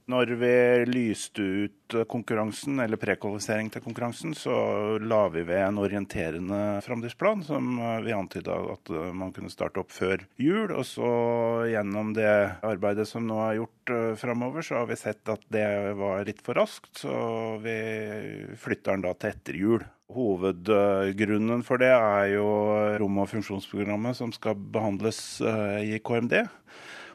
Når 0.05 0.35
vi 0.37 0.57
lyste 0.85 1.41
ut 1.65 1.95
konkurransen, 2.13 2.77
eller 2.83 3.01
prekvalifisering 3.01 3.71
til 3.73 3.81
konkurransen, 3.81 4.35
så 4.37 4.53
la 5.01 5.23
vi 5.33 5.41
ved 5.49 5.63
en 5.65 5.81
orienterende 5.81 6.59
framdriftsplan 6.85 7.41
som 7.47 7.79
vi 8.05 8.13
antyda 8.13 8.59
at 8.75 8.93
man 9.17 9.33
kunne 9.33 9.53
starte 9.53 9.81
opp 9.81 9.95
før 9.97 10.27
jul. 10.37 10.75
Og 10.77 10.85
så 10.85 11.09
gjennom 11.73 12.13
det 12.19 12.29
arbeidet 12.61 13.09
som 13.09 13.25
nå 13.25 13.41
er 13.47 13.63
gjort 13.63 13.97
framover, 14.21 14.69
så 14.69 14.83
har 14.83 14.93
vi 14.93 15.01
sett 15.01 15.33
at 15.33 15.49
det 15.49 15.67
var 15.97 16.29
litt 16.29 16.45
for 16.45 16.61
raskt. 16.61 17.07
Så 17.07 17.17
vi 17.65 17.81
flytter 18.61 18.93
den 18.93 19.09
da 19.09 19.17
til 19.17 19.33
etter 19.33 19.61
jul. 19.65 19.91
Hovedgrunnen 20.13 21.65
for 21.65 21.81
det 21.81 21.95
er 21.97 22.35
jo 22.37 22.49
rom- 23.01 23.23
og 23.25 23.33
funksjonsprogrammet 23.33 24.21
som 24.21 24.37
skal 24.37 24.53
behandles 24.53 25.41
i 25.41 25.97
KMD, 26.05 26.43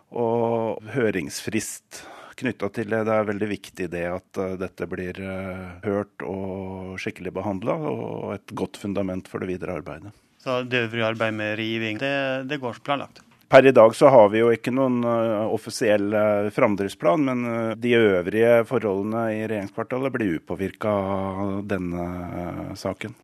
og 0.09 0.81
høringsfrist 0.95 2.07
knytta 2.39 2.69
til 2.73 2.89
det. 2.91 3.03
Det 3.07 3.15
er 3.15 3.29
veldig 3.29 3.49
viktig 3.51 3.87
det 3.93 4.05
at 4.09 4.41
uh, 4.41 4.55
dette 4.59 4.87
blir 4.89 5.19
uh, 5.21 5.79
hørt 5.85 6.25
og 6.25 6.97
skikkelig 7.01 7.33
behandla, 7.35 7.77
og 7.91 8.35
et 8.37 8.53
godt 8.57 8.79
fundament 8.81 9.29
for 9.29 9.43
det 9.43 9.51
videre 9.53 9.79
arbeidet. 9.79 10.13
Så 10.39 10.61
det 10.63 10.85
øvrige 10.87 11.09
arbeidet 11.09 11.35
med 11.35 11.57
riving, 11.59 11.99
det, 11.99 12.13
det 12.49 12.61
går 12.61 12.77
som 12.77 12.85
planlagt? 12.87 13.23
Per 13.49 13.65
i 13.65 13.73
dag 13.73 13.95
så 13.97 14.11
har 14.13 14.27
vi 14.29 14.43
jo 14.43 14.51
ikke 14.53 14.71
noen 14.75 15.01
uh, 15.03 15.49
offisiell 15.49 16.13
framdriftsplan, 16.55 17.25
men 17.25 17.79
de 17.81 17.95
øvrige 17.97 18.59
forholdene 18.69 19.25
i 19.33 19.41
regjeringskvartalet 19.43 20.15
blir 20.15 20.37
upåvirka 20.37 20.93
av 20.93 21.57
denne 21.67 22.75
saken. 22.79 23.17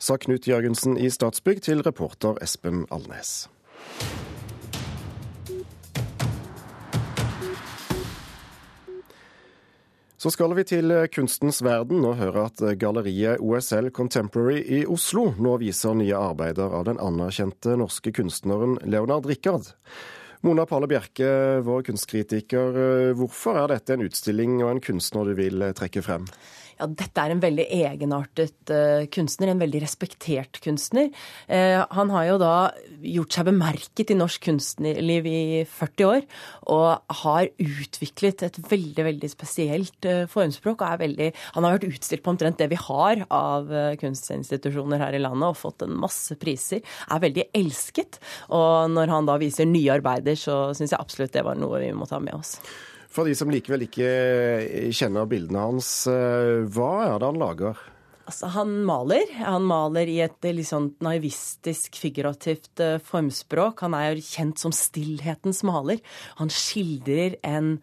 Sa 0.00 0.16
Knut 0.16 0.48
Jørgensen 0.48 0.96
i 0.96 1.10
Statsbygg 1.12 1.60
til 1.66 1.84
reporter 1.84 2.40
Espen 2.40 2.86
Alnes. 2.88 3.50
Så 10.20 10.28
skal 10.28 10.52
vi 10.52 10.66
til 10.68 10.92
kunstens 11.14 11.62
verden 11.64 12.02
og 12.04 12.18
høre 12.18 12.42
at 12.50 12.60
galleriet 12.76 13.40
OSL 13.40 13.86
Contemporary 13.96 14.58
i 14.60 14.80
Oslo 14.84 15.30
nå 15.40 15.54
viser 15.62 15.94
nye 15.96 16.12
arbeider 16.12 16.74
av 16.76 16.84
den 16.90 17.00
anerkjente 17.00 17.72
norske 17.80 18.12
kunstneren 18.12 18.76
Leonard 18.84 19.24
Rikard. 19.30 19.70
Mona 20.44 20.66
Palle 20.68 20.90
Bjerke, 20.92 21.30
vår 21.64 21.86
kunstkritiker, 21.88 22.76
hvorfor 23.16 23.62
er 23.62 23.72
dette 23.72 23.96
en 23.96 24.04
utstilling 24.04 24.58
og 24.60 24.74
en 24.74 24.84
kunstner 24.84 25.32
du 25.32 25.32
vil 25.40 25.64
trekke 25.80 26.04
frem? 26.04 26.28
Ja, 26.80 26.88
dette 26.88 27.22
er 27.22 27.34
en 27.34 27.42
veldig 27.42 27.66
egenartet 27.76 28.72
uh, 28.72 29.04
kunstner, 29.12 29.52
en 29.52 29.60
veldig 29.60 29.82
respektert 29.84 30.60
kunstner. 30.64 31.10
Uh, 31.50 31.84
han 31.92 32.12
har 32.14 32.26
jo 32.30 32.38
da 32.40 32.54
gjort 33.04 33.36
seg 33.36 33.48
bemerket 33.50 34.12
i 34.12 34.18
norsk 34.18 34.46
kunstnerliv 34.48 35.28
i 35.28 35.40
40 35.68 36.08
år, 36.08 36.26
og 36.72 37.16
har 37.22 37.50
utviklet 37.60 38.46
et 38.46 38.60
veldig, 38.70 39.06
veldig 39.10 39.32
spesielt 39.32 40.08
uh, 40.08 40.24
formspråk. 40.30 40.80
og 40.80 40.88
er 40.88 41.02
veldig, 41.04 41.30
Han 41.56 41.66
har 41.66 41.76
vært 41.76 41.90
utstilt 41.90 42.24
på 42.24 42.34
omtrent 42.34 42.60
det 42.60 42.70
vi 42.72 42.80
har 42.80 43.24
av 43.28 43.68
kunstinstitusjoner 44.00 45.02
her 45.02 45.16
i 45.16 45.22
landet, 45.22 45.50
og 45.50 45.60
fått 45.60 45.84
en 45.84 45.98
masse 46.00 46.36
priser. 46.40 46.80
Er 47.10 47.22
veldig 47.22 47.50
elsket. 47.56 48.20
Og 48.56 48.90
når 48.92 49.12
han 49.12 49.28
da 49.28 49.36
viser 49.40 49.68
nye 49.68 49.98
arbeider, 49.98 50.38
så 50.38 50.70
syns 50.76 50.94
jeg 50.94 51.00
absolutt 51.00 51.34
det 51.36 51.44
var 51.46 51.58
noe 51.60 51.82
vi 51.82 51.92
må 51.96 52.08
ta 52.08 52.20
med 52.22 52.36
oss. 52.36 52.58
For 53.10 53.26
de 53.26 53.34
som 53.34 53.50
likevel 53.50 53.88
ikke 53.88 54.10
kjenner 54.94 55.26
bildene 55.30 55.64
hans, 55.66 55.88
hva 56.06 56.90
er 57.08 57.16
det 57.18 57.26
han 57.26 57.40
lager? 57.40 57.80
Altså, 58.30 58.46
han 58.54 58.76
maler. 58.86 59.32
Han 59.42 59.66
maler 59.66 60.06
i 60.06 60.20
et 60.22 60.46
litt 60.46 60.68
sånn 60.68 60.92
naivistisk, 61.02 61.98
figurativt 61.98 62.78
formspråk. 63.02 63.82
Han 63.82 63.96
er 63.98 64.12
jo 64.12 64.22
kjent 64.22 64.62
som 64.62 64.70
stillhetens 64.70 65.64
maler. 65.66 65.98
Han 66.38 66.52
skildrer 66.54 67.34
en 67.42 67.80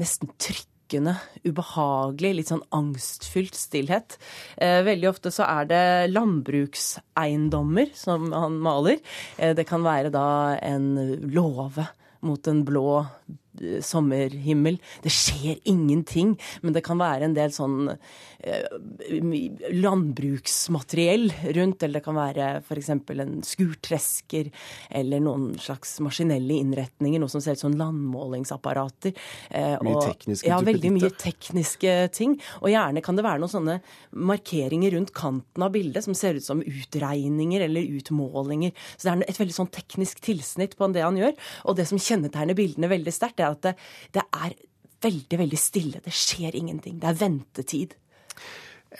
nesten 0.00 0.30
trykkende, 0.40 1.16
ubehagelig, 1.46 2.32
litt 2.38 2.52
sånn 2.52 2.64
angstfylt 2.76 3.56
stillhet. 3.58 4.18
Eh, 4.60 4.82
veldig 4.86 5.08
ofte 5.10 5.32
så 5.34 5.46
er 5.48 5.70
det 5.70 5.84
landbrukseiendommer 6.12 7.92
som 7.96 8.28
han 8.36 8.60
maler. 8.62 9.00
Eh, 9.38 9.54
det 9.56 9.66
kan 9.68 9.86
være 9.86 10.12
da 10.14 10.26
en 10.60 10.92
låve 11.32 11.88
mot 12.26 12.48
en 12.48 12.62
blå 12.66 13.06
sommerhimmel. 13.84 14.78
Det 15.04 15.12
skjer 15.12 15.60
ingenting, 15.68 16.34
men 16.62 16.76
det 16.76 16.84
kan 16.86 17.00
være 17.00 17.28
en 17.28 17.36
del 17.36 17.52
sånn 17.54 17.90
eh, 17.90 18.66
landbruksmateriell 19.72 21.30
rundt, 21.56 21.82
eller 21.82 22.00
det 22.00 22.04
kan 22.06 22.18
være 22.18 22.48
f.eks. 22.62 22.90
en 22.92 23.36
skurtresker 23.46 24.50
eller 24.90 25.22
noen 25.24 25.48
slags 25.62 25.96
maskinelle 26.04 26.58
innretninger, 26.60 27.20
noe 27.22 27.32
som 27.32 27.42
ser 27.44 27.56
ut 27.56 27.64
som 27.64 27.76
landmålingsapparater. 27.76 29.16
Eh, 29.50 29.76
mye 29.86 30.04
tekniske 30.04 30.50
Ja, 30.50 30.60
veldig 30.64 30.92
mye 30.96 31.12
tekniske 31.20 31.96
ting. 32.16 32.36
Og 32.62 32.70
gjerne 32.72 33.02
kan 33.04 33.18
det 33.18 33.26
være 33.26 33.42
noen 33.42 33.52
sånne 33.52 33.78
markeringer 34.16 34.96
rundt 34.96 35.14
kanten 35.16 35.64
av 35.64 35.74
bildet 35.74 36.06
som 36.06 36.16
ser 36.16 36.38
ut 36.38 36.46
som 36.46 36.62
utregninger 36.62 37.66
eller 37.66 37.96
utmålinger. 37.98 38.74
Så 38.96 39.08
det 39.08 39.14
er 39.14 39.24
et 39.30 39.40
veldig 39.40 39.56
sånn 39.56 39.72
teknisk 39.72 40.22
tilsnitt 40.24 40.76
på 40.78 40.90
det 40.94 41.04
han 41.04 41.18
gjør. 41.18 41.34
Og 41.66 41.78
det 41.78 41.88
som 41.90 42.00
kjennetegner 42.00 42.56
bildene 42.58 42.90
veldig 42.90 43.14
sterkt, 43.14 43.40
er 43.46 43.56
at 43.56 43.62
det, 43.66 43.74
det 44.14 44.24
er 44.34 44.56
veldig, 45.06 45.38
veldig 45.38 45.60
stille. 45.60 46.02
Det 46.04 46.14
skjer 46.14 46.56
ingenting. 46.58 47.00
Det 47.02 47.10
er 47.10 47.20
ventetid. 47.20 47.96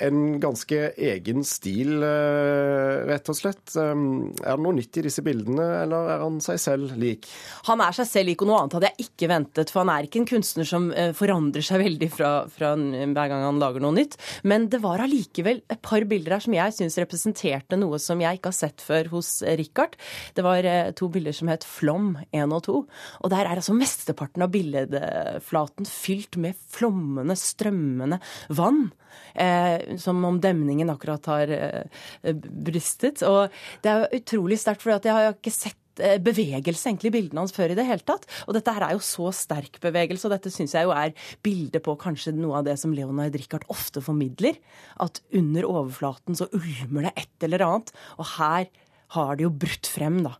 En 0.04 0.40
ganske 0.40 0.78
egen 0.96 1.44
stil, 1.46 2.02
eh, 2.02 3.04
rett 3.08 3.28
og 3.32 3.36
slett. 3.38 3.74
Um, 3.76 4.32
er 4.42 4.56
det 4.56 4.64
noe 4.64 4.76
nytt 4.76 4.98
i 5.00 5.04
disse 5.06 5.24
bildene, 5.24 5.64
eller 5.82 6.10
er 6.14 6.24
han 6.24 6.38
seg 6.44 6.60
selv 6.60 6.96
lik? 7.00 7.28
Han 7.68 7.82
er 7.84 7.96
seg 7.96 8.08
selv 8.10 8.30
lik, 8.30 8.42
og 8.42 8.50
noe 8.50 8.60
annet 8.62 8.76
hadde 8.76 8.90
jeg 8.92 9.06
ikke 9.08 9.30
ventet. 9.32 9.72
For 9.72 9.82
han 9.82 9.92
er 9.94 10.08
ikke 10.08 10.22
en 10.22 10.28
kunstner 10.28 10.68
som 10.68 10.90
eh, 10.92 11.12
forandrer 11.16 11.64
seg 11.66 11.82
veldig 11.86 12.10
fra, 12.12 12.32
fra 12.52 12.74
hver 12.76 13.32
gang 13.32 13.46
han 13.46 13.62
lager 13.62 13.84
noe 13.84 13.96
nytt. 13.96 14.18
Men 14.48 14.68
det 14.72 14.82
var 14.84 15.04
allikevel 15.04 15.62
et 15.72 15.82
par 15.84 16.04
bilder 16.08 16.36
her 16.36 16.44
som 16.44 16.56
jeg 16.56 16.76
syns 16.76 16.98
representerte 17.02 17.80
noe 17.80 18.00
som 18.02 18.20
jeg 18.22 18.40
ikke 18.40 18.52
har 18.52 18.60
sett 18.60 18.84
før 18.84 19.12
hos 19.16 19.38
Richard. 19.58 19.96
Det 20.36 20.44
var 20.46 20.66
eh, 20.66 20.92
to 20.96 21.10
bilder 21.12 21.36
som 21.36 21.52
het 21.52 21.66
Flom 21.66 22.14
1 22.30 22.52
og 22.52 22.66
2. 22.68 22.76
Og 23.24 23.32
der 23.32 23.46
er 23.46 23.56
altså 23.60 23.76
mesteparten 23.76 24.44
av 24.44 24.52
billedflaten 24.54 25.88
fylt 25.88 26.38
med 26.40 26.58
flommende, 26.76 27.36
strømmende 27.38 28.20
vann. 28.56 28.88
Eh, 29.36 29.85
som 30.00 30.22
om 30.26 30.38
demningen 30.42 30.90
akkurat 30.92 31.26
har 31.32 31.52
eh, 31.56 32.06
brystet. 32.34 33.24
Og 33.26 33.52
det 33.84 33.92
er 33.92 34.16
utrolig 34.20 34.60
sterkt, 34.60 34.84
for 34.84 34.94
jeg 34.94 35.14
har 35.14 35.34
ikke 35.34 35.54
sett 35.54 36.02
eh, 36.02 36.16
bevegelse 36.22 36.90
egentlig 36.90 37.12
bildene 37.14 37.44
hans 37.44 37.54
før 37.56 37.72
i 37.72 37.78
det 37.78 37.86
hele 37.88 38.04
tatt. 38.06 38.26
Og 38.46 38.56
dette 38.56 38.74
her 38.76 38.88
er 38.88 38.96
jo 38.96 39.04
så 39.04 39.30
sterk 39.34 39.80
bevegelse, 39.82 40.26
og 40.28 40.34
dette 40.36 40.52
syns 40.54 40.76
jeg 40.76 40.88
jo 40.88 40.94
er 40.96 41.14
bildet 41.46 41.84
på 41.86 41.96
kanskje 42.00 42.34
noe 42.36 42.60
av 42.60 42.66
det 42.68 42.78
som 42.82 42.94
Leonard 42.96 43.36
Richard 43.38 43.66
ofte 43.72 44.02
formidler. 44.04 44.58
At 45.02 45.22
under 45.36 45.68
overflaten 45.68 46.38
så 46.38 46.50
ulmer 46.56 47.08
det 47.08 47.14
et 47.26 47.48
eller 47.48 47.66
annet. 47.68 47.94
Og 48.18 48.36
her 48.36 48.68
har 49.14 49.36
det 49.38 49.44
jo 49.44 49.52
brutt 49.54 49.86
frem, 49.86 50.18
da. 50.24 50.32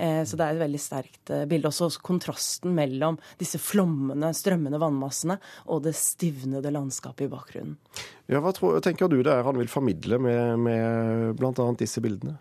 Eh, 0.00 0.22
så 0.24 0.38
det 0.38 0.46
er 0.46 0.56
et 0.56 0.62
veldig 0.62 0.80
sterkt 0.80 1.32
bilde. 1.50 1.68
Også 1.68 1.90
kontrasten 2.04 2.72
mellom 2.76 3.18
disse 3.40 3.60
flommende, 3.60 4.32
strømmende 4.36 4.80
vannmassene 4.80 5.36
og 5.68 5.84
det 5.84 5.92
stivnede 5.98 6.72
landskapet 6.72 7.28
i 7.28 7.32
bakgrunnen. 7.32 7.76
Ja, 8.24 8.40
Hva 8.40 8.54
tror, 8.56 8.78
tenker 8.80 9.10
du 9.12 9.18
det 9.20 9.28
er 9.28 9.44
han 9.44 9.58
vil 9.60 9.68
formidle 9.68 10.16
med, 10.22 10.60
med 10.64 11.34
bl.a. 11.36 11.66
disse 11.76 12.00
bildene? 12.00 12.38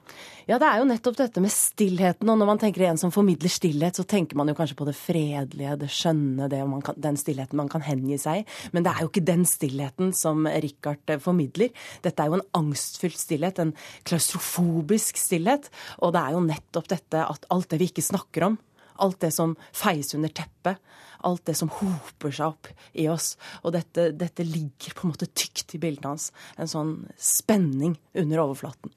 Ja, 0.47 0.55
det 0.59 0.67
er 0.67 0.79
jo 0.79 0.87
nettopp 0.87 1.17
dette 1.19 1.43
med 1.43 1.51
stillheten. 1.51 2.29
Og 2.31 2.39
når 2.39 2.47
man 2.47 2.61
tenker 2.61 2.85
en 2.87 2.99
som 2.99 3.11
formidler 3.11 3.51
stillhet, 3.51 3.99
så 3.99 4.05
tenker 4.07 4.39
man 4.39 4.47
jo 4.47 4.55
kanskje 4.55 4.77
på 4.79 4.87
det 4.87 4.95
fredelige, 4.95 5.75
det 5.81 5.91
skjønne, 5.91 6.47
det 6.51 6.61
kan, 6.87 6.99
den 7.03 7.19
stillheten 7.19 7.59
man 7.59 7.71
kan 7.71 7.83
hengi 7.83 8.15
seg 8.19 8.41
i. 8.41 8.47
Men 8.75 8.87
det 8.87 8.93
er 8.93 9.03
jo 9.03 9.11
ikke 9.11 9.25
den 9.27 9.43
stillheten 9.47 10.15
som 10.15 10.47
Richard 10.47 11.03
eh, 11.11 11.19
formidler. 11.23 11.75
Dette 12.03 12.23
er 12.23 12.31
jo 12.31 12.39
en 12.39 12.47
angstfylt 12.63 13.19
stillhet, 13.19 13.59
en 13.59 13.75
klaustrofobisk 14.07 15.19
stillhet. 15.19 15.67
Og 15.99 16.15
det 16.15 16.23
er 16.23 16.37
jo 16.37 16.45
nettopp 16.47 16.91
dette 16.95 17.27
at 17.27 17.47
alt 17.51 17.71
det 17.71 17.83
vi 17.83 17.91
ikke 17.91 18.07
snakker 18.07 18.47
om, 18.51 18.59
alt 19.03 19.19
det 19.23 19.31
som 19.35 19.57
feies 19.75 20.15
under 20.15 20.31
teppet, 20.31 20.79
alt 21.27 21.45
det 21.49 21.55
som 21.59 21.71
hoper 21.81 22.33
seg 22.33 22.53
opp 22.53 22.71
i 22.93 23.07
oss. 23.11 23.33
Og 23.63 23.75
dette, 23.75 24.11
dette 24.17 24.45
ligger 24.47 24.97
på 24.97 25.07
en 25.07 25.13
måte 25.13 25.29
tykt 25.31 25.75
i 25.77 25.81
bildene 25.81 26.13
hans. 26.15 26.31
En 26.57 26.71
sånn 26.71 26.97
spenning 27.17 27.97
under 28.19 28.43
overflaten. 28.45 28.93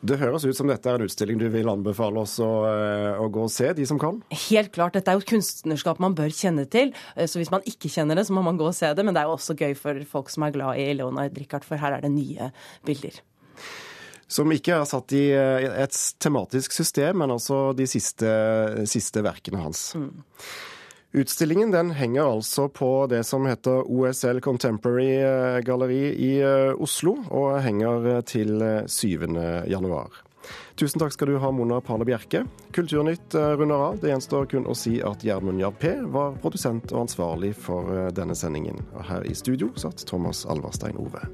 Det 0.00 0.16
høres 0.16 0.46
ut 0.48 0.56
som 0.56 0.70
dette 0.70 0.88
er 0.88 0.96
en 0.96 1.04
utstilling 1.04 1.36
du 1.40 1.50
vil 1.52 1.68
anbefale 1.68 2.22
oss 2.22 2.38
å, 2.40 2.48
eh, 2.70 3.18
å, 3.20 3.26
gå 3.32 3.42
og 3.44 3.52
se, 3.52 3.68
de 3.76 3.84
som 3.88 3.98
kan? 4.00 4.22
Helt 4.48 4.72
klart. 4.72 4.94
Dette 4.96 5.12
er 5.12 5.18
jo 5.18 5.24
et 5.24 5.28
kunstnerskap 5.28 6.00
man 6.00 6.16
bør 6.16 6.32
kjenne 6.32 6.64
til. 6.72 6.94
Eh, 7.16 7.28
så 7.28 7.40
hvis 7.40 7.52
man 7.52 7.64
ikke 7.68 7.90
kjenner 7.92 8.16
det, 8.16 8.24
så 8.28 8.36
må 8.36 8.44
man 8.46 8.56
gå 8.56 8.64
og 8.70 8.76
se 8.76 8.88
det. 8.96 9.04
Men 9.04 9.16
det 9.16 9.22
er 9.22 9.28
jo 9.28 9.36
også 9.36 9.58
gøy 9.60 9.76
for 9.76 10.00
folk 10.08 10.32
som 10.32 10.46
er 10.46 10.56
glad 10.56 10.80
i 10.80 10.88
Leonard 10.96 11.36
Richard, 11.36 11.68
for 11.68 11.80
her 11.80 11.98
er 11.98 12.06
det 12.06 12.14
nye 12.14 12.48
bilder. 12.88 13.20
Som 14.30 14.52
ikke 14.54 14.78
er 14.78 14.88
satt 14.88 15.12
i 15.18 15.26
eh, 15.36 15.68
et 15.84 16.00
tematisk 16.22 16.72
system, 16.72 17.20
men 17.20 17.36
altså 17.36 17.74
de 17.76 17.84
siste, 17.90 18.32
siste 18.88 19.20
verkene 19.26 19.60
hans. 19.60 19.90
Mm. 20.00 20.22
Utstillingen 21.12 21.70
den 21.70 21.90
henger 21.90 22.22
altså 22.22 22.68
på 22.68 23.06
det 23.10 23.24
som 23.24 23.46
heter 23.46 23.90
OSL 23.90 24.40
Contemporary 24.40 25.16
Gallery 25.16 25.62
Galleri 25.62 26.04
i 26.14 26.30
eh, 26.40 26.82
Oslo, 26.82 27.16
og 27.34 27.58
henger 27.64 28.06
eh, 28.12 28.20
til 28.22 28.62
7. 28.86 29.26
januar. 29.66 30.22
Tusen 30.78 31.02
takk 31.02 31.12
skal 31.12 31.32
du 31.32 31.40
ha, 31.42 31.50
Mona 31.50 31.80
Pane 31.82 32.06
Bjerke. 32.06 32.44
Kulturnytt 32.72 33.34
runder 33.34 33.84
av. 33.90 33.98
Det 34.00 34.14
gjenstår 34.14 34.48
kun 34.54 34.70
å 34.70 34.78
si 34.78 34.96
at 35.04 35.26
Gjermund 35.26 35.60
Jarpé 35.60 35.96
var 36.14 36.38
produsent 36.40 36.94
og 36.94 37.04
ansvarlig 37.04 37.52
for 37.58 38.08
denne 38.16 38.38
sendingen. 38.38 38.80
Og 38.94 39.04
her 39.10 39.28
i 39.28 39.36
studio 39.36 39.74
satt 39.76 40.06
Thomas 40.08 40.46
Alverstein 40.48 40.96
Ove. 41.02 41.26